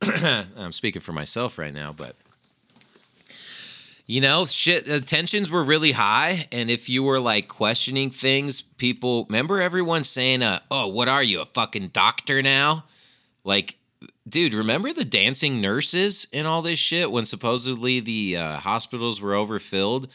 [0.56, 2.16] I'm speaking for myself right now, but
[4.06, 6.44] you know, shit, the tensions were really high.
[6.52, 11.22] And if you were like questioning things, people remember everyone saying, uh, oh, what are
[11.22, 12.84] you, a fucking doctor now?
[13.44, 13.76] Like,
[14.28, 19.34] dude, remember the dancing nurses and all this shit when supposedly the uh, hospitals were
[19.34, 20.10] overfilled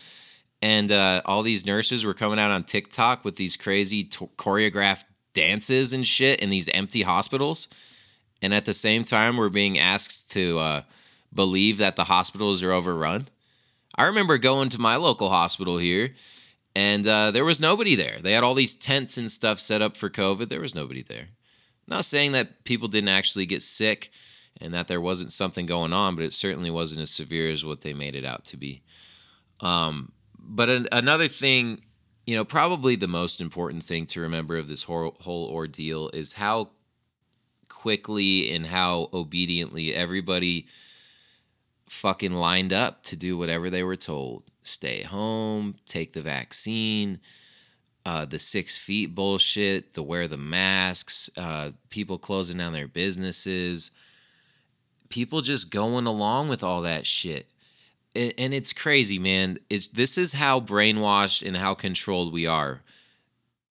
[0.61, 5.05] and uh, all these nurses were coming out on TikTok with these crazy t- choreographed
[5.33, 7.67] dances and shit in these empty hospitals.
[8.41, 10.81] And at the same time, we're being asked to uh,
[11.33, 13.27] believe that the hospitals are overrun.
[13.95, 16.13] I remember going to my local hospital here
[16.75, 18.19] and uh, there was nobody there.
[18.19, 20.49] They had all these tents and stuff set up for COVID.
[20.49, 21.27] There was nobody there
[21.89, 24.11] not saying that people didn't actually get sick
[24.61, 27.81] and that there wasn't something going on, but it certainly wasn't as severe as what
[27.81, 28.81] they made it out to be.
[29.61, 31.81] Um, but an, another thing,
[32.25, 36.33] you know, probably the most important thing to remember of this whole, whole ordeal is
[36.33, 36.71] how
[37.69, 40.67] quickly and how obediently everybody
[41.87, 47.19] fucking lined up to do whatever they were told stay home, take the vaccine,
[48.09, 53.91] uh, the six feet bullshit, the wear the masks, uh, people closing down their businesses,
[55.09, 57.47] people just going along with all that shit.
[58.15, 59.59] And, and it's crazy, man.
[59.69, 62.81] It's this is how brainwashed and how controlled we are.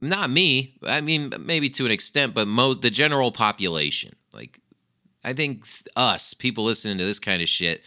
[0.00, 0.76] Not me.
[0.86, 4.14] I mean, maybe to an extent, but most the general population.
[4.32, 4.60] Like,
[5.24, 5.64] I think
[5.96, 7.82] us people listening to this kind of shit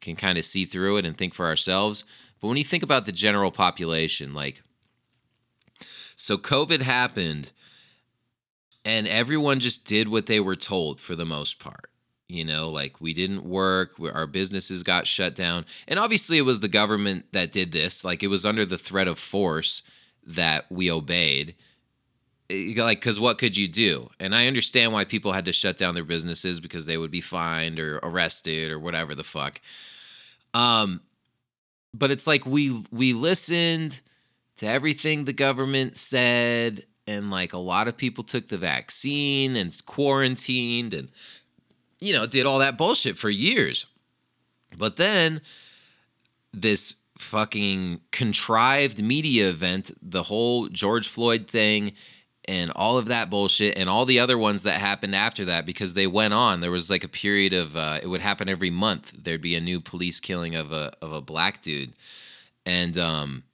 [0.00, 2.02] can kind of see through it and think for ourselves.
[2.40, 4.60] But when you think about the general population, like
[6.16, 7.52] so COVID happened
[8.84, 11.90] and everyone just did what they were told for the most part.
[12.28, 15.66] You know, like we didn't work, our businesses got shut down.
[15.86, 18.04] And obviously, it was the government that did this.
[18.04, 19.82] Like it was under the threat of force
[20.26, 21.54] that we obeyed.
[22.50, 24.10] Like, because what could you do?
[24.18, 27.20] And I understand why people had to shut down their businesses because they would be
[27.20, 29.60] fined or arrested or whatever the fuck.
[30.52, 31.00] Um,
[31.92, 34.00] but it's like we we listened
[34.56, 39.74] to everything the government said and like a lot of people took the vaccine and
[39.86, 41.10] quarantined and
[42.00, 43.86] you know did all that bullshit for years.
[44.76, 45.40] But then
[46.52, 51.92] this fucking contrived media event the whole george floyd thing
[52.46, 55.94] and all of that bullshit and all the other ones that happened after that because
[55.94, 56.60] they went on.
[56.60, 59.12] There was like a period of uh, it would happen every month.
[59.16, 61.94] There'd be a new police killing of a of a black dude.
[62.66, 63.44] And um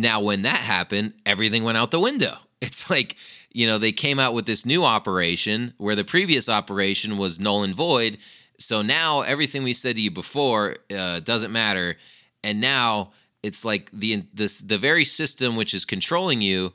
[0.00, 2.34] now, when that happened, everything went out the window.
[2.62, 3.16] It's like,
[3.50, 7.62] you know, they came out with this new operation where the previous operation was null
[7.62, 8.18] and void.
[8.58, 11.96] So now everything we said to you before uh, doesn't matter.
[12.44, 16.74] And now it's like the this the very system which is controlling you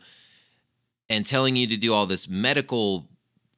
[1.08, 3.08] and telling you to do all this medical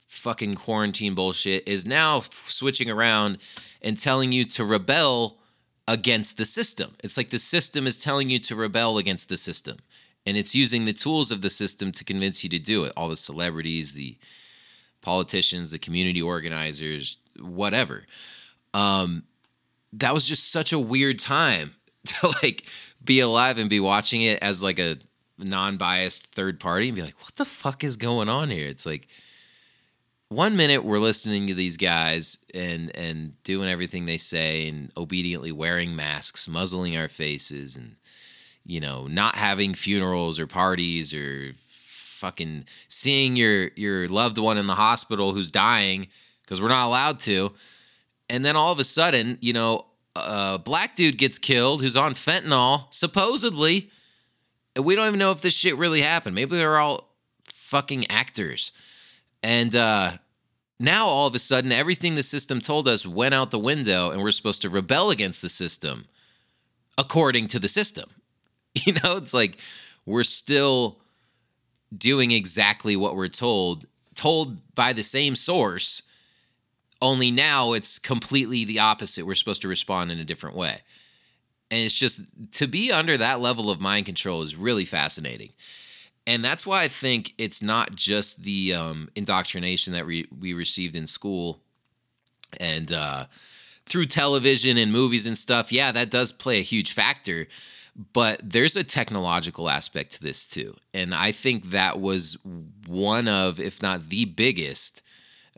[0.08, 3.38] fucking quarantine bullshit is now switching around
[3.82, 5.37] and telling you to rebel
[5.88, 6.96] against the system.
[7.04, 9.78] It's like the system is telling you to rebel against the system.
[10.26, 12.92] And it's using the tools of the system to convince you to do it.
[12.98, 14.18] All the celebrities, the
[15.02, 18.06] politicians, the community organizers, whatever.
[18.74, 19.24] Um,
[19.94, 21.72] that was just such a weird time
[22.06, 22.66] to like
[23.04, 24.98] be alive and be watching it as like a
[25.38, 28.68] non-biased third party and be like, what the fuck is going on here?
[28.68, 29.08] It's like
[30.30, 35.52] one minute we're listening to these guys and and doing everything they say and obediently
[35.52, 37.96] wearing masks, muzzling our faces and
[38.66, 44.68] you know, not having funerals or parties or fucking seeing your your loved one in
[44.68, 46.08] the hospital who's dying
[46.42, 47.54] because we're not allowed to.
[48.30, 49.86] And then all of a sudden, you know,
[50.16, 53.90] a black dude gets killed who's on fentanyl, supposedly.
[54.76, 56.36] And we don't even know if this shit really happened.
[56.36, 58.74] Maybe they're all fucking actors.
[59.44, 60.14] And uh,
[60.80, 64.22] now all of a sudden, everything the system told us went out the window, and
[64.22, 66.06] we're supposed to rebel against the system
[66.98, 68.10] according to the system.
[68.86, 69.58] You know, it's like
[70.06, 71.00] we're still
[71.96, 76.04] doing exactly what we're told, told by the same source,
[77.02, 79.26] only now it's completely the opposite.
[79.26, 80.78] We're supposed to respond in a different way.
[81.72, 82.22] And it's just
[82.60, 85.50] to be under that level of mind control is really fascinating
[86.28, 90.96] and that's why I think it's not just the um, indoctrination that we, we received
[90.96, 91.62] in school
[92.60, 93.26] and uh,
[93.86, 95.72] through television and movies and stuff.
[95.72, 97.48] Yeah, that does play a huge factor,
[98.12, 100.76] but there's a technological aspect to this too.
[100.94, 102.38] And I think that was
[102.86, 105.02] one of, if not the biggest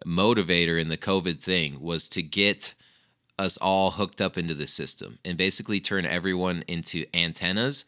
[0.05, 2.75] motivator in the COVID thing was to get
[3.39, 7.85] us all hooked up into the system and basically turn everyone into antennas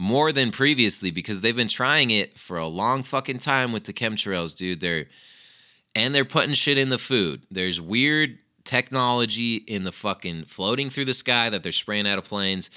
[0.00, 3.92] more than previously because they've been trying it for a long fucking time with the
[3.92, 4.80] chemtrails, dude.
[4.80, 5.04] They're
[5.94, 7.42] and they're putting shit in the food.
[7.50, 12.24] There's weird technology in the fucking floating through the sky that they're spraying out of
[12.24, 12.70] planes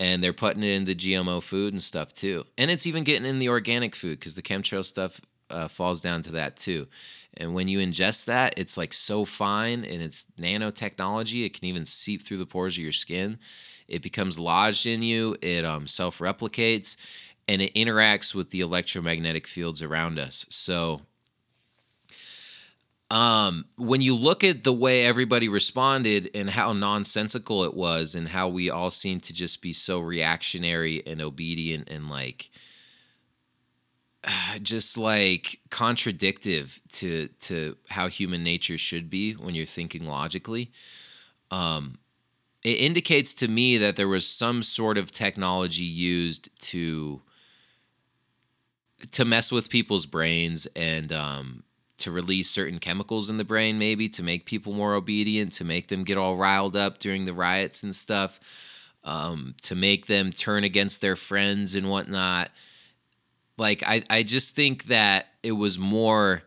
[0.00, 2.44] and they're putting it in the GMO food and stuff too.
[2.58, 6.22] And it's even getting in the organic food because the chemtrail stuff uh, falls down
[6.22, 6.88] to that too.
[7.36, 11.44] And when you ingest that, it's like so fine and it's nanotechnology.
[11.46, 13.38] It can even seep through the pores of your skin
[13.88, 16.96] it becomes lodged in you, it um, self replicates,
[17.48, 20.46] and it interacts with the electromagnetic fields around us.
[20.48, 21.02] So,
[23.10, 28.28] um, when you look at the way everybody responded and how nonsensical it was, and
[28.28, 32.50] how we all seem to just be so reactionary and obedient and like,
[34.62, 40.70] just like contradictive to to how human nature should be when you're thinking logically
[41.50, 41.98] um
[42.66, 47.22] it indicates to me that there was some sort of technology used to
[49.12, 51.62] to mess with people's brains and um,
[51.98, 55.86] to release certain chemicals in the brain, maybe to make people more obedient, to make
[55.86, 60.64] them get all riled up during the riots and stuff, um, to make them turn
[60.64, 62.50] against their friends and whatnot.
[63.56, 66.42] like I I just think that it was more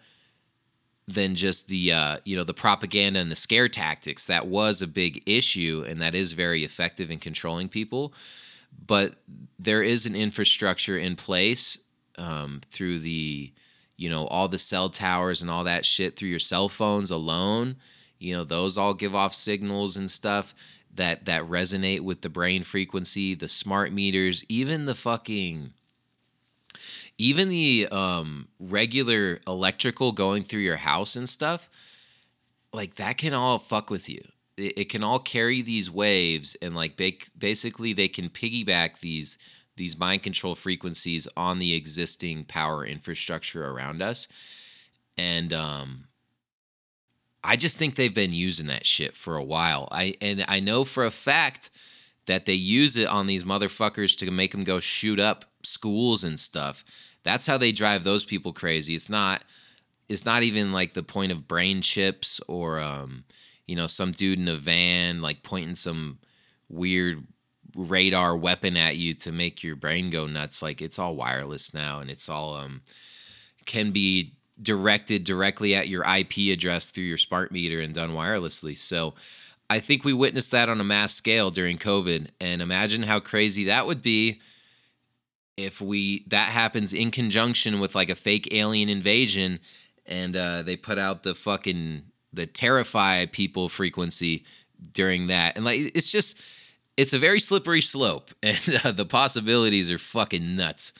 [1.13, 4.25] than just the uh, you know the propaganda and the scare tactics.
[4.25, 8.13] That was a big issue and that is very effective in controlling people.
[8.85, 9.15] But
[9.57, 11.79] there is an infrastructure in place
[12.17, 13.51] um, through the
[13.97, 17.77] you know all the cell towers and all that shit through your cell phones alone.
[18.19, 20.53] You know those all give off signals and stuff
[20.93, 25.71] that that resonate with the brain frequency the smart meters even the fucking
[27.19, 31.69] even the um, regular electrical going through your house and stuff,
[32.73, 34.21] like that can all fuck with you.
[34.57, 39.37] It, it can all carry these waves, and like ba- basically they can piggyback these
[39.75, 44.27] these mind control frequencies on the existing power infrastructure around us.
[45.17, 46.05] And um,
[47.43, 49.89] I just think they've been using that shit for a while.
[49.91, 51.69] I and I know for a fact
[52.27, 56.39] that they use it on these motherfuckers to make them go shoot up schools and
[56.39, 56.85] stuff
[57.23, 58.95] that's how they drive those people crazy.
[58.95, 59.43] It's not
[60.07, 63.25] it's not even like the point of brain chips or um,
[63.65, 66.19] you know, some dude in a van like pointing some
[66.67, 67.25] weird
[67.75, 70.61] radar weapon at you to make your brain go nuts.
[70.61, 72.81] Like it's all wireless now and it's all um
[73.65, 78.75] can be directed directly at your IP address through your smart meter and done wirelessly.
[78.75, 79.13] So
[79.69, 82.29] I think we witnessed that on a mass scale during COVID.
[82.41, 84.41] And imagine how crazy that would be
[85.59, 89.59] if we that happens in conjunction with like a fake alien invasion
[90.07, 94.45] and uh, they put out the fucking the terrify people frequency
[94.93, 95.55] during that.
[95.55, 96.41] And like it's just
[96.95, 100.93] it's a very slippery slope and uh, the possibilities are fucking nuts.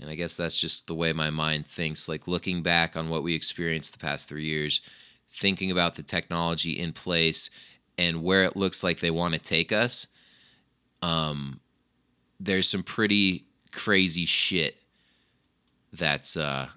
[0.00, 2.08] And i guess that's just the way my mind thinks.
[2.08, 4.80] Like looking back on what we experienced the past three years
[5.28, 7.50] thinking about the technology in place
[7.98, 10.06] and where it looks like they want to take us
[11.02, 11.60] um
[12.38, 13.44] there's some pretty
[13.74, 14.78] crazy shit
[15.92, 16.68] that's uh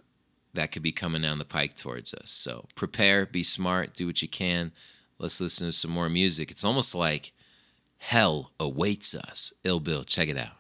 [0.54, 2.32] that could be coming down the pike towards us.
[2.32, 4.72] So prepare, be smart, do what you can.
[5.20, 6.50] Let's listen to some more music.
[6.50, 7.32] It's almost like
[8.00, 9.54] hell awaits us.
[9.64, 10.57] Ill Bill, check it out.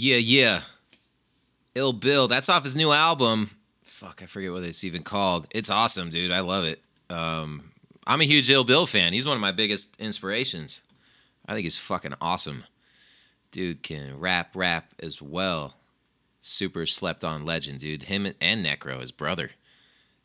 [0.00, 0.60] Yeah, yeah.
[1.74, 2.26] Ill Bill.
[2.26, 3.50] That's off his new album.
[3.82, 5.46] Fuck, I forget what it's even called.
[5.50, 6.30] It's awesome, dude.
[6.32, 6.80] I love it.
[7.10, 7.64] Um,
[8.06, 9.12] I'm a huge Ill Bill fan.
[9.12, 10.80] He's one of my biggest inspirations.
[11.46, 12.64] I think he's fucking awesome.
[13.50, 15.74] Dude can rap, rap as well.
[16.40, 18.04] Super slept on legend, dude.
[18.04, 19.50] Him and Necro, his brother.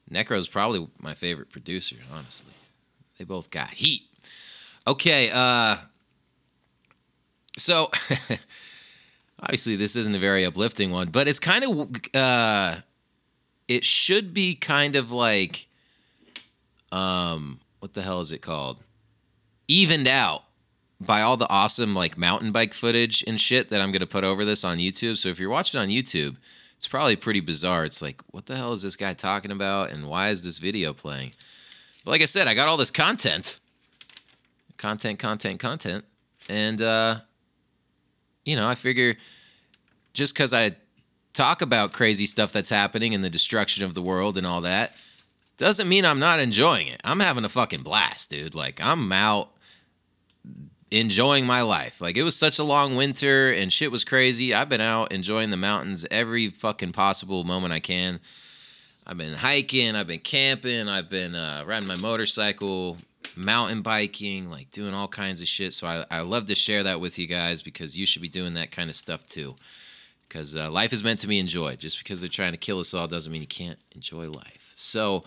[0.09, 2.53] Necro's probably my favorite producer, honestly.
[3.17, 4.03] They both got heat.
[4.87, 5.75] Okay, uh
[7.57, 7.89] so
[9.39, 12.75] obviously this isn't a very uplifting one, but it's kind of uh
[13.67, 15.67] it should be kind of like
[16.91, 18.81] um what the hell is it called?
[19.67, 20.43] Evened out
[20.99, 24.45] by all the awesome like mountain bike footage and shit that I'm to put over
[24.45, 25.17] this on YouTube.
[25.17, 26.37] So if you're watching on YouTube,
[26.77, 27.85] it's probably pretty bizarre.
[27.85, 30.93] It's like, what the hell is this guy talking about and why is this video
[30.93, 31.31] playing?
[32.03, 33.59] But like I said, I got all this content.
[34.77, 36.05] Content, content, content.
[36.49, 37.17] And uh
[38.45, 39.15] you know, I figure
[40.13, 40.75] just cuz I
[41.33, 44.95] talk about crazy stuff that's happening and the destruction of the world and all that
[45.57, 47.01] doesn't mean I'm not enjoying it.
[47.03, 48.55] I'm having a fucking blast, dude.
[48.55, 49.51] Like I'm out
[50.91, 52.01] enjoying my life.
[52.01, 54.53] Like it was such a long winter and shit was crazy.
[54.53, 58.19] I've been out enjoying the mountains every fucking possible moment I can.
[59.07, 62.97] I've been hiking, I've been camping, I've been uh, riding my motorcycle,
[63.37, 65.73] mountain biking, like doing all kinds of shit.
[65.73, 68.53] So I, I love to share that with you guys because you should be doing
[68.55, 69.55] that kind of stuff too.
[70.27, 71.79] Because uh, life is meant to be enjoyed.
[71.79, 74.73] Just because they're trying to kill us all doesn't mean you can't enjoy life.
[74.75, 75.23] So,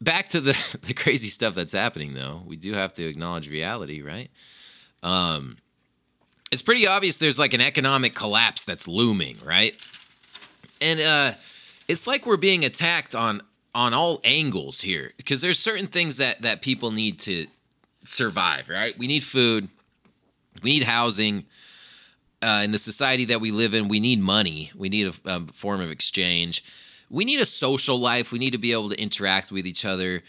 [0.00, 4.02] back to the the crazy stuff that's happening though we do have to acknowledge reality
[4.02, 4.30] right
[5.02, 5.56] um
[6.52, 9.74] it's pretty obvious there's like an economic collapse that's looming right
[10.80, 11.32] and uh
[11.88, 13.40] it's like we're being attacked on
[13.76, 17.46] on all angles here because there's certain things that that people need to
[18.04, 19.68] survive right we need food
[20.62, 21.44] we need housing
[22.42, 25.40] uh, in the society that we live in we need money we need a, a
[25.52, 26.64] form of exchange
[27.10, 28.32] we need a social life.
[28.32, 30.22] We need to be able to interact with each other.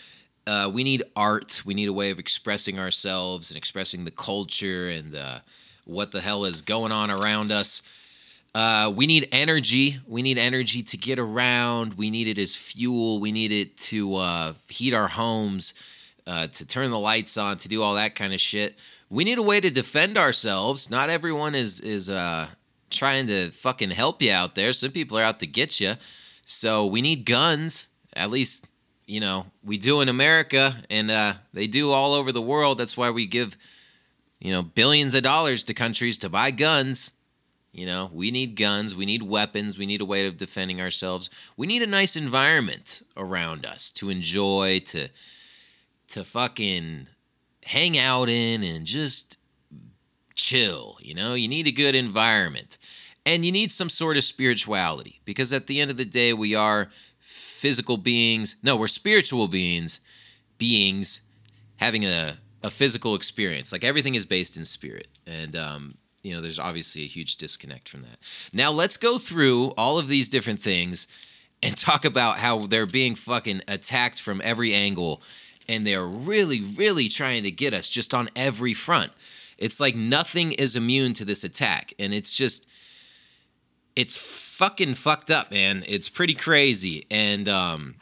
[0.45, 1.63] Uh, we need art.
[1.65, 5.39] We need a way of expressing ourselves and expressing the culture and uh,
[5.85, 7.81] what the hell is going on around us.
[8.58, 9.99] Uh, we need energy.
[10.08, 11.93] We need energy to get around.
[11.93, 13.20] We need it as fuel.
[13.20, 15.76] We need it to uh, heat our homes,
[16.26, 18.80] uh, to turn the lights on, to do all that kind of shit.
[19.12, 20.89] We need a way to defend ourselves.
[20.89, 22.47] Not everyone is is uh,
[22.89, 24.74] trying to fucking help you out there.
[24.74, 25.93] Some people are out to get you.
[26.43, 27.89] So we need guns.
[28.16, 28.68] At least,
[29.05, 32.80] you know, we do in America and uh, they do all over the world.
[32.80, 33.55] That's why we give,
[34.39, 37.12] you know, billions of dollars to countries to buy guns.
[37.78, 41.30] You know, we need guns, we need weapons, we need a way of defending ourselves.
[41.55, 45.09] We need a nice environment around us to enjoy, to
[46.07, 47.07] to fucking
[47.65, 49.38] hang out in and just
[50.34, 51.36] chill, you know?
[51.36, 52.78] You need a good environment.
[53.25, 56.55] And you need some sort of spirituality because at the end of the day, we
[56.55, 58.55] are physical beings.
[58.63, 59.99] No, we're spiritual beings,
[60.57, 61.21] beings
[61.75, 63.71] having a, a physical experience.
[63.71, 65.09] Like everything is based in spirit.
[65.28, 68.18] And, um, you know, there's obviously a huge disconnect from that.
[68.53, 71.07] Now, let's go through all of these different things
[71.63, 75.22] and talk about how they're being fucking attacked from every angle.
[75.70, 79.11] And they're really, really trying to get us just on every front.
[79.57, 81.93] It's like nothing is immune to this attack.
[81.99, 82.68] And it's just
[83.95, 85.84] it's fucking fucked up, man.
[85.88, 87.07] It's pretty crazy.
[87.09, 87.95] And um,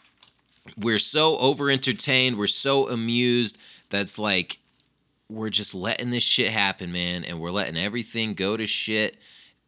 [0.78, 3.58] we're so over entertained, we're so amused
[3.90, 4.60] that's like
[5.30, 9.18] we're just letting this shit happen, man, and we're letting everything go to shit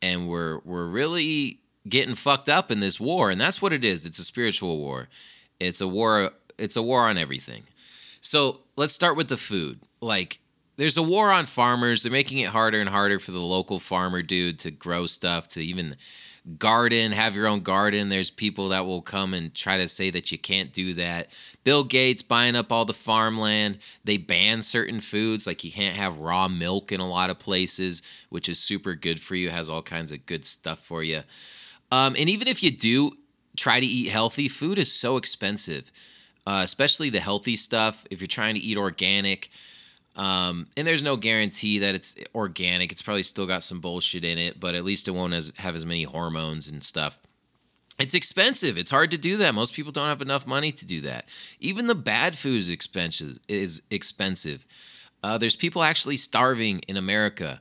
[0.01, 4.05] and we're we're really getting fucked up in this war and that's what it is.
[4.05, 5.08] It's a spiritual war.
[5.60, 7.64] It's a war it's a war on everything.
[8.20, 9.80] So, let's start with the food.
[10.01, 10.39] Like
[10.76, 12.03] there's a war on farmers.
[12.03, 15.64] They're making it harder and harder for the local farmer dude to grow stuff, to
[15.64, 15.95] even
[16.58, 18.10] garden, have your own garden.
[18.10, 21.28] There's people that will come and try to say that you can't do that.
[21.64, 23.80] Bill Gates buying up all the farmland.
[24.04, 28.02] They ban certain foods, like you can't have raw milk in a lot of places,
[28.30, 31.22] which is super good for you, has all kinds of good stuff for you.
[31.91, 33.12] Um, and even if you do
[33.58, 35.91] try to eat healthy, food is so expensive,
[36.45, 38.06] uh, especially the healthy stuff.
[38.10, 39.50] If you're trying to eat organic,
[40.18, 42.91] um, and there's no guarantee that it's organic.
[42.91, 45.76] It's probably still got some bullshit in it, but at least it won't as, have
[45.76, 47.20] as many hormones and stuff.
[47.99, 48.78] It's expensive.
[48.78, 49.53] It's hard to do that.
[49.53, 51.26] Most people don't have enough money to do that.
[51.59, 53.39] Even the bad food is expensive.
[53.47, 54.65] Is expensive.
[55.24, 57.59] Uh, there's people actually starving in America.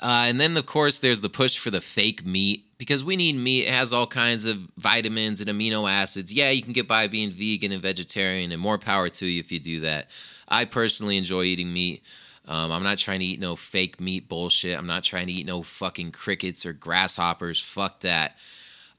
[0.00, 3.34] Uh, and then, of course, there's the push for the fake meat because we need
[3.34, 3.66] meat.
[3.66, 6.32] It has all kinds of vitamins and amino acids.
[6.32, 9.50] Yeah, you can get by being vegan and vegetarian, and more power to you if
[9.50, 10.10] you do that.
[10.48, 12.02] I personally enjoy eating meat.
[12.46, 14.78] Um, I'm not trying to eat no fake meat bullshit.
[14.78, 17.60] I'm not trying to eat no fucking crickets or grasshoppers.
[17.60, 18.38] Fuck that.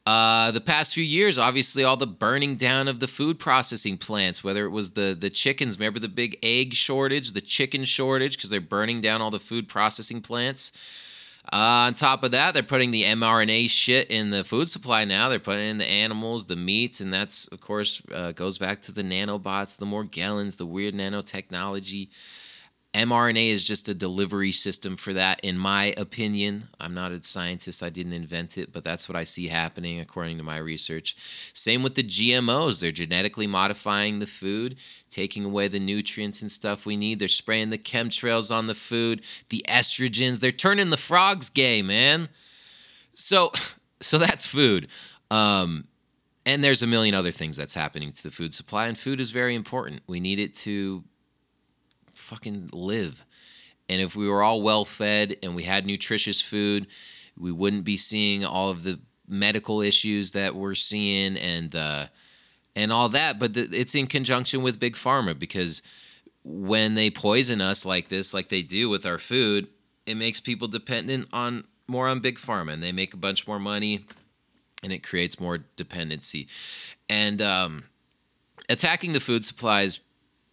[0.09, 4.43] Uh, the past few years, obviously, all the burning down of the food processing plants,
[4.43, 8.49] whether it was the the chickens, remember the big egg shortage, the chicken shortage, because
[8.49, 10.71] they're burning down all the food processing plants.
[11.53, 15.29] Uh, on top of that, they're putting the mRNA shit in the food supply now.
[15.29, 18.91] They're putting in the animals, the meats, and that's of course uh, goes back to
[18.91, 22.07] the nanobots, the Morgellons, the weird nanotechnology.
[22.93, 26.69] mRNA is just a delivery system for that, in my opinion.
[26.79, 30.37] I'm not a scientist, I didn't invent it, but that's what I see happening according
[30.37, 31.15] to my research.
[31.53, 32.81] Same with the GMOs.
[32.81, 34.77] They're genetically modifying the food,
[35.11, 37.19] taking away the nutrients and stuff we need.
[37.19, 40.39] They're spraying the chemtrails on the food, the estrogens.
[40.39, 42.27] They're turning the frogs gay, man.
[43.13, 43.51] So,
[44.01, 44.87] so that's food.
[45.29, 45.85] Um,
[46.43, 49.29] and there's a million other things that's happening to the food supply, and food is
[49.29, 50.01] very important.
[50.07, 51.03] We need it to
[52.29, 53.25] fucking live.
[53.89, 56.85] And if we were all well fed and we had nutritious food,
[57.37, 62.05] we wouldn't be seeing all of the medical issues that we're seeing and uh,
[62.75, 63.39] and all that.
[63.39, 65.81] But the, it's in conjunction with big pharma because
[66.43, 69.67] when they poison us like this, like they do with our food,
[70.05, 73.59] it makes people dependent on more on big pharma, and they make a bunch more
[73.59, 74.05] money,
[74.83, 76.47] and it creates more dependency.
[77.09, 77.83] And um,
[78.69, 79.99] attacking the food supply is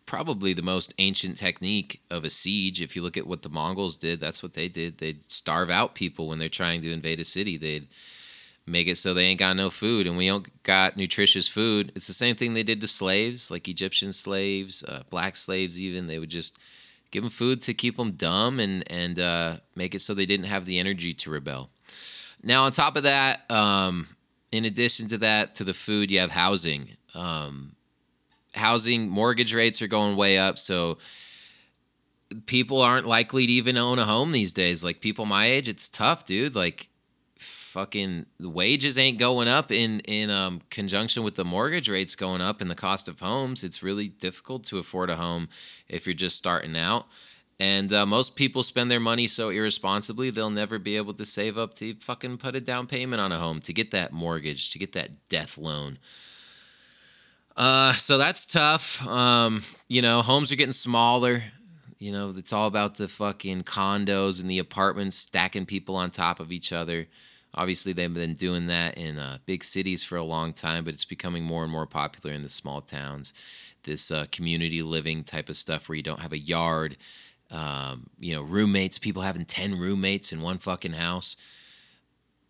[0.07, 2.81] probably the most ancient technique of a siege.
[2.81, 4.99] If you look at what the Mongols did, that's what they did.
[4.99, 7.57] They'd starve out people when they're trying to invade a city.
[7.57, 7.89] They'd
[8.67, 11.93] make it so they ain't got no food, and we don't got nutritious food.
[11.95, 15.83] It's the same thing they did to slaves, like Egyptian slaves, uh, black slaves.
[15.83, 16.59] Even they would just
[17.11, 20.47] give them food to keep them dumb and and uh, make it so they didn't
[20.47, 21.71] have the energy to rebel.
[22.43, 24.09] Now, on top of that, um,
[24.53, 26.89] in addition to that, to the food, you have housing.
[27.15, 27.76] Um,
[28.57, 30.99] housing mortgage rates are going way up so
[32.47, 34.83] people aren't likely to even own a home these days.
[34.85, 36.55] Like people my age it's tough dude.
[36.55, 36.89] Like
[37.39, 42.41] fucking the wages ain't going up in in um, conjunction with the mortgage rates going
[42.41, 43.63] up and the cost of homes.
[43.63, 45.49] It's really difficult to afford a home
[45.89, 47.07] if you're just starting out.
[47.59, 51.57] And uh, most people spend their money so irresponsibly they'll never be able to save
[51.57, 54.79] up to fucking put a down payment on a home to get that mortgage to
[54.79, 55.99] get that death loan
[57.57, 59.07] uh, so that's tough.
[59.07, 61.43] Um, you know, homes are getting smaller.
[61.99, 66.41] You know, it's all about the fucking condos and the apartments stacking people on top
[66.41, 67.07] of each other.
[67.55, 71.07] Obviously, they've been doing that in uh, big cities for a long time, but it's
[71.07, 73.33] becoming more and more popular in the small towns.
[73.85, 76.99] This uh, community living type of stuff where you don't have a yard,
[77.51, 81.37] um, you know, roommates, people having 10 roommates in one fucking house.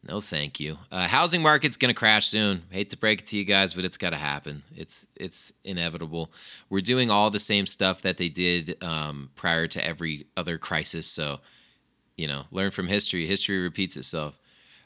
[0.08, 0.78] No, thank you.
[0.92, 2.62] Uh, housing market's gonna crash soon.
[2.70, 4.62] Hate to break it to you guys, but it's gotta happen.
[4.76, 6.30] It's it's inevitable.
[6.70, 11.08] We're doing all the same stuff that they did um, prior to every other crisis.
[11.08, 11.40] So,
[12.16, 13.26] you know, learn from history.
[13.26, 14.38] History repeats itself,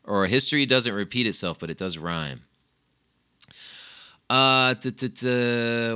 [0.05, 2.43] or history doesn't repeat itself, but it does rhyme.
[4.31, 4.75] Uh,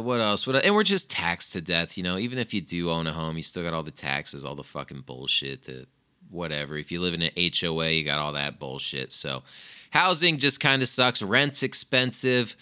[0.01, 0.47] what else?
[0.47, 0.65] What?
[0.65, 1.97] And we're just taxed to death.
[1.97, 4.45] You know, even if you do own a home, you still got all the taxes,
[4.45, 5.87] all the fucking bullshit that
[6.35, 6.77] whatever.
[6.77, 9.13] If you live in an HOA, you got all that bullshit.
[9.13, 9.43] So
[9.91, 11.23] housing just kind of sucks.
[11.23, 12.57] Rent's expensive.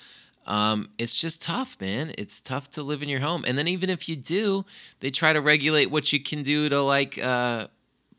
[0.47, 2.13] Um, it's just tough, man.
[2.19, 3.45] It's tough to live in your home.
[3.47, 4.65] And then even if you do,
[5.01, 7.69] they try to regulate what you can do to like uh,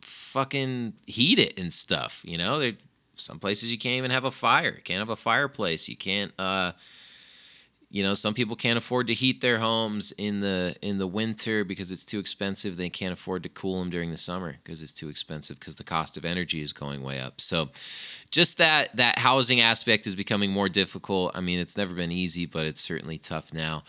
[0.01, 2.21] fucking heat it and stuff.
[2.25, 2.73] You know, there
[3.15, 4.73] some places you can't even have a fire.
[4.75, 5.87] You can't have a fireplace.
[5.87, 6.71] You can't uh,
[7.93, 11.63] you know some people can't afford to heat their homes in the in the winter
[11.63, 12.75] because it's too expensive.
[12.75, 15.83] They can't afford to cool them during the summer because it's too expensive because the
[15.83, 17.39] cost of energy is going way up.
[17.39, 17.69] So
[18.31, 21.37] just that that housing aspect is becoming more difficult.
[21.37, 23.83] I mean it's never been easy but it's certainly tough now.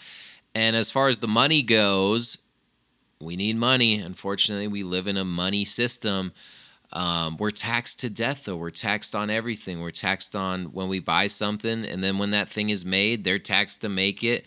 [0.55, 2.37] And as far as the money goes
[3.23, 4.01] we need money.
[4.01, 6.35] Unfortunately we live in a money system
[6.95, 8.57] um, we're taxed to death, though.
[8.57, 9.81] We're taxed on everything.
[9.81, 13.39] We're taxed on when we buy something, and then when that thing is made, they're
[13.39, 14.47] taxed to make it.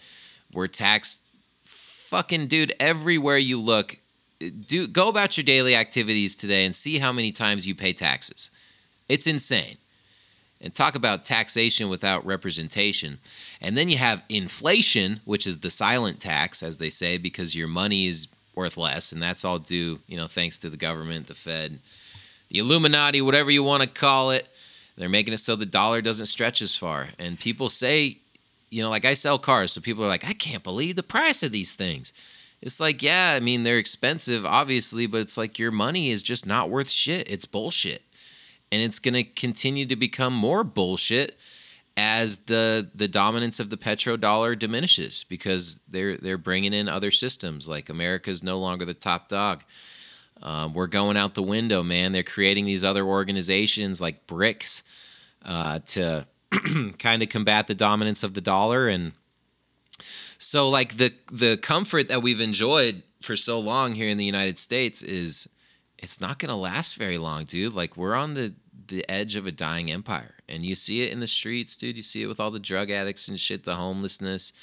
[0.53, 1.23] We're taxed,
[1.63, 3.97] fucking dude, everywhere you look.
[4.39, 8.49] Do go about your daily activities today and see how many times you pay taxes.
[9.09, 9.77] It's insane.
[10.61, 13.19] And talk about taxation without representation.
[13.61, 17.67] And then you have inflation, which is the silent tax, as they say, because your
[17.67, 21.35] money is worth less, and that's all due, you know, thanks to the government, the
[21.35, 21.79] Fed,
[22.49, 24.49] the Illuminati, whatever you want to call it.
[24.97, 27.09] They're making it so the dollar doesn't stretch as far.
[27.19, 28.17] And people say,
[28.69, 31.43] you know, like I sell cars, so people are like, I can't believe the price
[31.43, 32.13] of these things.
[32.61, 36.47] It's like, yeah, I mean, they're expensive, obviously, but it's like your money is just
[36.47, 37.29] not worth shit.
[37.29, 38.01] It's bullshit.
[38.71, 41.39] And it's going to continue to become more bullshit
[41.95, 47.67] as the the dominance of the petrodollar diminishes because they're they're bringing in other systems
[47.67, 49.63] like America's no longer the top dog.
[50.41, 52.11] Um, we're going out the window, man.
[52.11, 54.83] They're creating these other organizations like BRICS
[55.43, 56.27] uh, to
[56.99, 59.13] kind of combat the dominance of the dollar, and
[60.37, 64.59] so like the the comfort that we've enjoyed for so long here in the United
[64.59, 65.49] States is
[65.97, 67.73] it's not going to last very long, dude.
[67.73, 68.53] Like we're on the
[68.87, 71.97] the edge of a dying empire, and you see it in the streets, dude.
[71.97, 74.53] You see it with all the drug addicts and shit, the homelessness,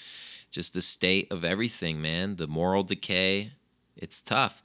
[0.51, 2.37] just the state of everything, man.
[2.37, 3.53] The moral decay.
[3.97, 4.63] It's tough.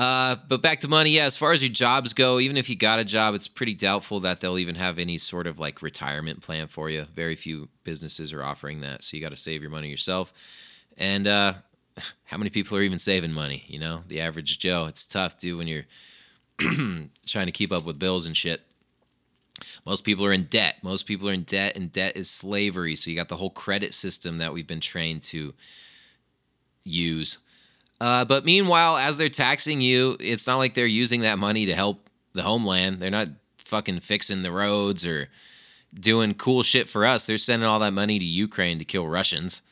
[0.00, 1.26] Uh, but back to money, yeah.
[1.26, 4.18] As far as your jobs go, even if you got a job, it's pretty doubtful
[4.20, 7.02] that they'll even have any sort of like retirement plan for you.
[7.14, 10.32] Very few businesses are offering that, so you got to save your money yourself.
[10.96, 11.52] And uh,
[12.24, 13.64] how many people are even saving money?
[13.66, 14.86] You know, the average Joe.
[14.88, 15.84] It's tough, dude, when you're
[17.26, 18.62] trying to keep up with bills and shit.
[19.84, 20.78] Most people are in debt.
[20.82, 22.96] Most people are in debt, and debt is slavery.
[22.96, 25.52] So you got the whole credit system that we've been trained to
[26.84, 27.36] use.
[28.00, 31.74] Uh, but meanwhile, as they're taxing you, it's not like they're using that money to
[31.74, 33.00] help the homeland.
[33.00, 33.28] They're not
[33.58, 35.28] fucking fixing the roads or
[35.92, 37.26] doing cool shit for us.
[37.26, 39.62] They're sending all that money to Ukraine to kill Russians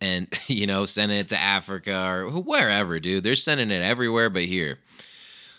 [0.00, 3.24] and, you know, sending it to Africa or wherever, dude.
[3.24, 4.78] They're sending it everywhere but here.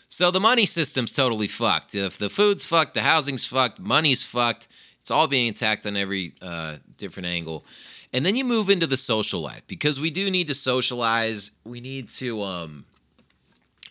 [0.08, 1.96] So the money system's totally fucked.
[1.96, 4.68] If the food's fucked, the housing's fucked, money's fucked,
[5.02, 7.66] it's all being attacked on every uh, different angle.
[8.14, 11.52] And then you move into the social life because we do need to socialize.
[11.66, 12.86] We need to um,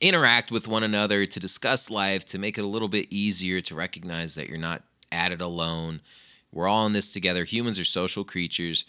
[0.00, 3.74] interact with one another to discuss life, to make it a little bit easier to
[3.74, 6.00] recognize that you're not at it alone.
[6.52, 7.42] We're all in this together.
[7.42, 8.84] Humans are social creatures.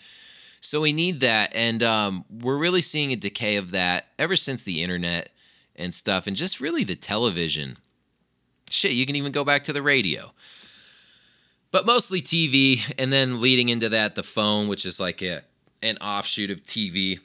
[0.62, 1.56] So we need that.
[1.56, 5.30] And um, we're really seeing a decay of that ever since the internet
[5.76, 7.78] and stuff, and just really the television.
[8.70, 10.32] Shit, you can even go back to the radio
[11.74, 15.42] but mostly TV, and then leading into that, the phone, which is like a
[15.82, 17.20] an offshoot of TV.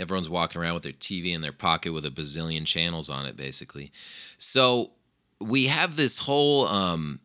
[0.00, 3.36] Everyone's walking around with their TV in their pocket with a bazillion channels on it,
[3.36, 3.90] basically.
[4.38, 4.92] So
[5.40, 7.18] we have this whole um,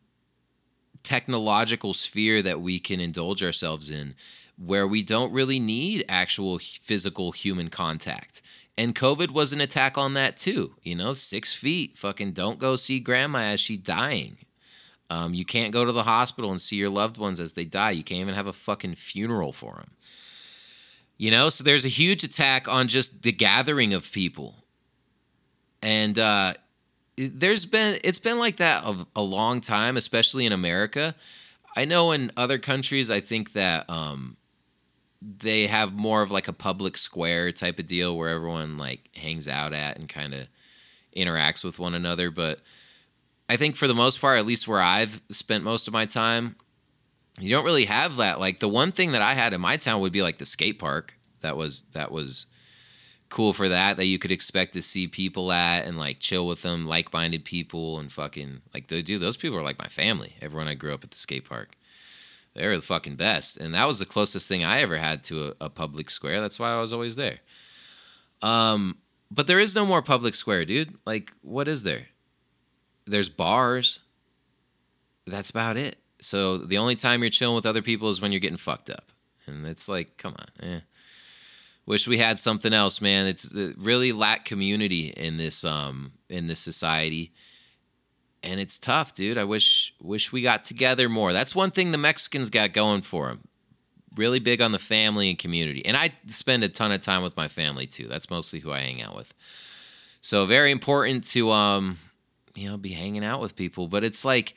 [1.02, 4.14] technological sphere that we can indulge ourselves in
[4.58, 8.42] where we don't really need actual physical human contact.
[8.76, 10.74] And COVID was an attack on that too.
[10.82, 14.38] You know, six feet, fucking don't go see grandma as she's dying.
[15.12, 17.90] Um, you can't go to the hospital and see your loved ones as they die.
[17.90, 19.90] You can't even have a fucking funeral for them.
[21.18, 24.64] You know, so there's a huge attack on just the gathering of people.
[25.82, 26.54] And uh,
[27.18, 31.14] there's been, it's been like that a, a long time, especially in America.
[31.76, 34.38] I know in other countries, I think that um,
[35.20, 39.46] they have more of like a public square type of deal where everyone like hangs
[39.46, 40.48] out at and kind of
[41.14, 42.30] interacts with one another.
[42.30, 42.60] But
[43.52, 46.56] I think for the most part, at least where I've spent most of my time,
[47.38, 48.40] you don't really have that.
[48.40, 50.78] Like the one thing that I had in my town would be like the skate
[50.78, 51.18] park.
[51.42, 52.46] That was that was
[53.28, 56.62] cool for that that you could expect to see people at and like chill with
[56.62, 59.02] them, like-minded people and fucking like they.
[59.02, 60.34] Those people are like my family.
[60.40, 61.76] Everyone I grew up at the skate park.
[62.54, 65.66] They're the fucking best, and that was the closest thing I ever had to a,
[65.66, 66.40] a public square.
[66.40, 67.40] That's why I was always there.
[68.40, 68.96] Um,
[69.30, 70.94] but there is no more public square, dude.
[71.04, 72.08] Like, what is there?
[73.12, 74.00] There's bars.
[75.26, 75.96] That's about it.
[76.20, 79.12] So the only time you're chilling with other people is when you're getting fucked up,
[79.46, 80.80] and it's like, come on, eh.
[81.84, 83.26] Wish we had something else, man.
[83.26, 87.32] It's it really lack community in this um in this society,
[88.44, 89.36] and it's tough, dude.
[89.36, 91.32] I wish wish we got together more.
[91.32, 93.40] That's one thing the Mexicans got going for them.
[94.14, 97.36] Really big on the family and community, and I spend a ton of time with
[97.36, 98.06] my family too.
[98.06, 99.34] That's mostly who I hang out with.
[100.20, 101.98] So very important to um
[102.54, 103.88] you know, be hanging out with people.
[103.88, 104.54] But it's like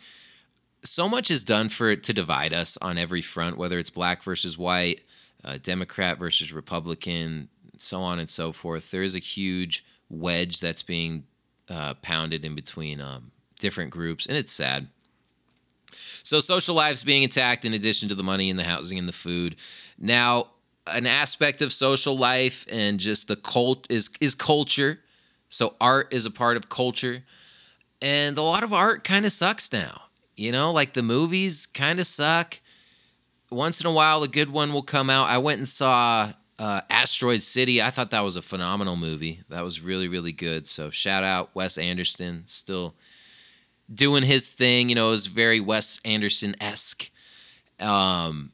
[0.83, 4.23] so much is done for it to divide us on every front, whether it's black
[4.23, 5.01] versus white,
[5.43, 8.91] uh, Democrat versus Republican, so on and so forth.
[8.91, 11.25] There is a huge wedge that's being
[11.69, 14.87] uh, pounded in between um, different groups, and it's sad.
[16.23, 19.13] So social life's being attacked in addition to the money and the housing and the
[19.13, 19.55] food.
[19.97, 20.47] Now,
[20.87, 24.99] an aspect of social life and just the cult is is culture.
[25.49, 27.23] So art is a part of culture
[28.01, 30.03] and a lot of art kind of sucks now.
[30.35, 32.59] You know, like the movies kind of suck.
[33.49, 35.29] Once in a while, a good one will come out.
[35.29, 37.81] I went and saw uh, Asteroid City.
[37.81, 39.41] I thought that was a phenomenal movie.
[39.49, 40.67] That was really, really good.
[40.67, 42.95] So shout out Wes Anderson, still
[43.93, 44.89] doing his thing.
[44.89, 47.11] You know, it was very Wes Anderson esque.
[47.79, 48.51] Um,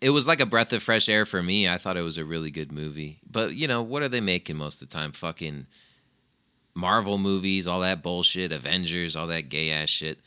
[0.00, 1.68] it was like a breath of fresh air for me.
[1.68, 3.20] I thought it was a really good movie.
[3.28, 5.12] But you know, what are they making most of the time?
[5.12, 5.66] Fucking
[6.74, 10.20] Marvel movies, all that bullshit, Avengers, all that gay ass shit.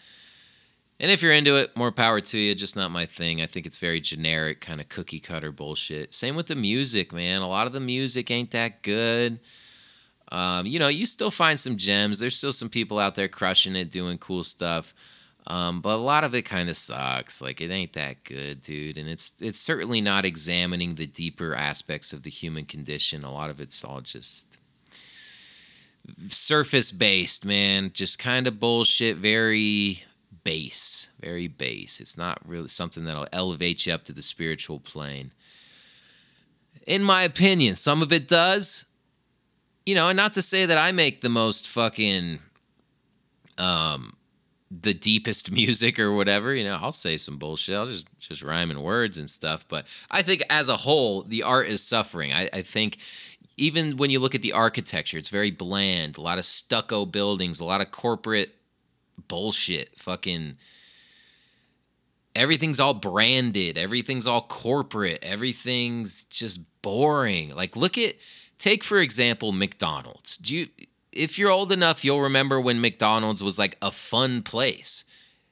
[1.00, 2.56] And if you're into it, more power to you.
[2.56, 3.42] Just not my thing.
[3.42, 6.14] I think it's very generic, kind of cookie cutter bullshit.
[6.14, 7.42] Same with the music, man.
[7.42, 9.40] A lot of the music ain't that good.
[10.32, 12.20] Um, you know, you still find some gems.
[12.20, 14.94] There's still some people out there crushing it, doing cool stuff.
[15.48, 17.42] Um, but a lot of it kind of sucks.
[17.42, 18.98] Like it ain't that good, dude.
[18.98, 23.24] And it's it's certainly not examining the deeper aspects of the human condition.
[23.24, 24.58] A lot of it's all just
[26.30, 27.92] surface based, man.
[27.94, 30.04] Just kind of bullshit, very
[30.44, 32.00] base, very base.
[32.00, 35.32] It's not really something that'll elevate you up to the spiritual plane.
[36.88, 38.86] In my opinion, some of it does.
[39.86, 42.40] you know, and not to say that I make the most fucking
[43.58, 44.14] um
[44.72, 47.76] the deepest music or whatever, you know, I'll say some bullshit.
[47.76, 49.66] I'll just just rhyme in words and stuff.
[49.68, 52.34] But I think as a whole, the art is suffering.
[52.34, 52.98] I, I think
[53.58, 56.18] even when you look at the architecture, it's very bland.
[56.18, 58.56] A lot of stucco buildings, a lot of corporate
[59.28, 59.96] bullshit.
[59.96, 60.58] Fucking
[62.36, 67.56] everything's all branded, everything's all corporate, everything's just boring.
[67.56, 68.16] Like look at
[68.58, 70.38] take for example McDonald's.
[70.38, 70.68] Do you
[71.16, 75.06] if you're old enough, you'll remember when McDonald's was like a fun place.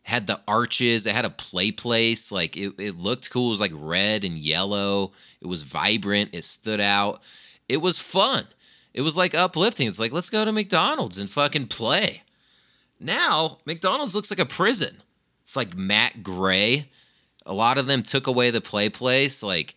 [0.04, 3.48] had the arches, it had a play place, like it, it looked cool.
[3.48, 5.14] It was like red and yellow.
[5.40, 7.22] It was vibrant, it stood out.
[7.68, 8.46] It was fun.
[8.94, 9.88] It was like uplifting.
[9.88, 12.24] It's like, let's go to McDonald's and fucking play.
[13.00, 15.02] Now, McDonald's looks like a prison.
[15.42, 16.90] It's like matte gray.
[17.46, 19.44] A lot of them took away the play place.
[19.44, 19.76] Like,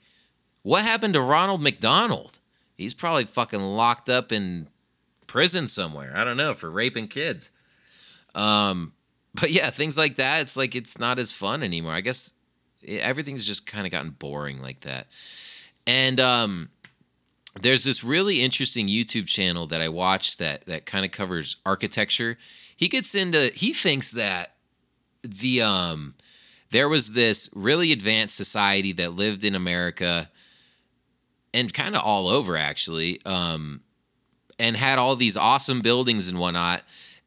[0.62, 2.38] what happened to Ronald McDonald?
[2.76, 4.68] He's probably fucking locked up in
[5.26, 6.12] prison somewhere.
[6.14, 7.50] I don't know for raping kids.
[8.34, 8.92] Um,
[9.34, 10.42] but yeah, things like that.
[10.42, 11.92] It's like it's not as fun anymore.
[11.92, 12.34] I guess
[12.86, 15.06] everything's just kind of gotten boring like that.
[15.86, 16.70] And um,
[17.62, 22.36] there's this really interesting YouTube channel that I watch that that kind of covers architecture.
[22.76, 24.54] He gets into he thinks that
[25.22, 26.14] the um
[26.70, 30.30] there was this really advanced society that lived in America
[31.54, 33.80] and kind of all over actually um
[34.58, 36.82] and had all these awesome buildings and whatnot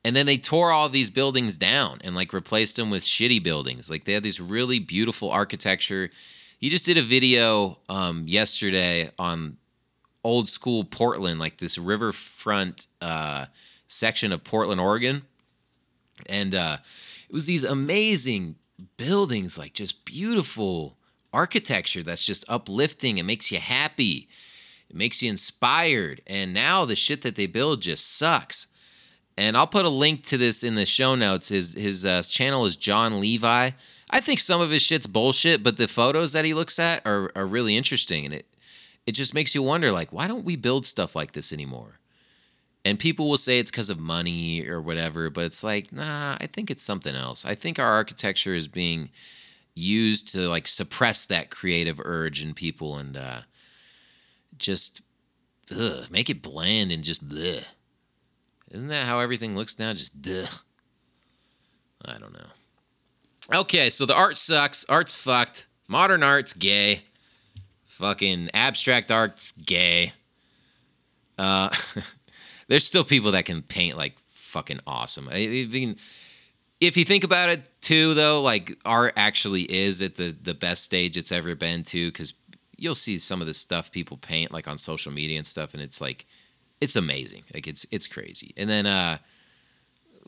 [0.06, 3.90] and then they tore all these buildings down and like replaced them with shitty buildings
[3.90, 6.10] like they had this really beautiful architecture
[6.60, 9.58] he just did a video um yesterday on
[10.24, 13.46] old school Portland, like this riverfront uh,
[13.88, 15.24] section of Portland, Oregon.
[16.28, 16.78] And uh,
[17.30, 18.56] it was these amazing
[18.98, 20.98] buildings, like just beautiful
[21.34, 23.18] architecture that's just uplifting.
[23.18, 24.28] It makes you happy,
[24.90, 26.22] it makes you inspired.
[26.28, 28.68] And now the shit that they build just sucks.
[29.38, 31.48] And I'll put a link to this in the show notes.
[31.48, 33.70] His his uh, channel is Jon Levi.
[34.10, 37.32] I think some of his shit's bullshit, but the photos that he looks at are,
[37.36, 38.26] are really interesting.
[38.26, 38.49] And it
[39.10, 42.00] it just makes you wonder like why don't we build stuff like this anymore?
[42.86, 46.46] And people will say it's because of money or whatever but it's like nah i
[46.46, 47.44] think it's something else.
[47.44, 49.10] I think our architecture is being
[49.74, 53.42] used to like suppress that creative urge in people and uh,
[54.60, 55.02] just
[55.76, 57.66] ugh, make it bland and just bleh.
[58.70, 59.92] isn't that how everything looks now?
[59.94, 60.54] Just ugh.
[62.06, 63.60] i don't know.
[63.62, 64.86] Okay so the art sucks.
[64.88, 65.66] Art's fucked.
[65.88, 67.02] Modern art's gay
[68.00, 70.14] Fucking abstract art's gay.
[71.38, 71.70] Uh,
[72.70, 75.28] there's still people that can paint like fucking awesome.
[75.30, 75.98] I mean,
[76.80, 80.86] if you think about it too, though, like art actually is at the the best
[80.86, 82.36] stage it's ever been to, because
[82.78, 85.84] you'll see some of the stuff people paint like on social media and stuff, and
[85.84, 86.26] it's like
[86.80, 87.44] it's amazing.
[87.54, 88.54] Like it's it's crazy.
[88.56, 89.18] And then uh,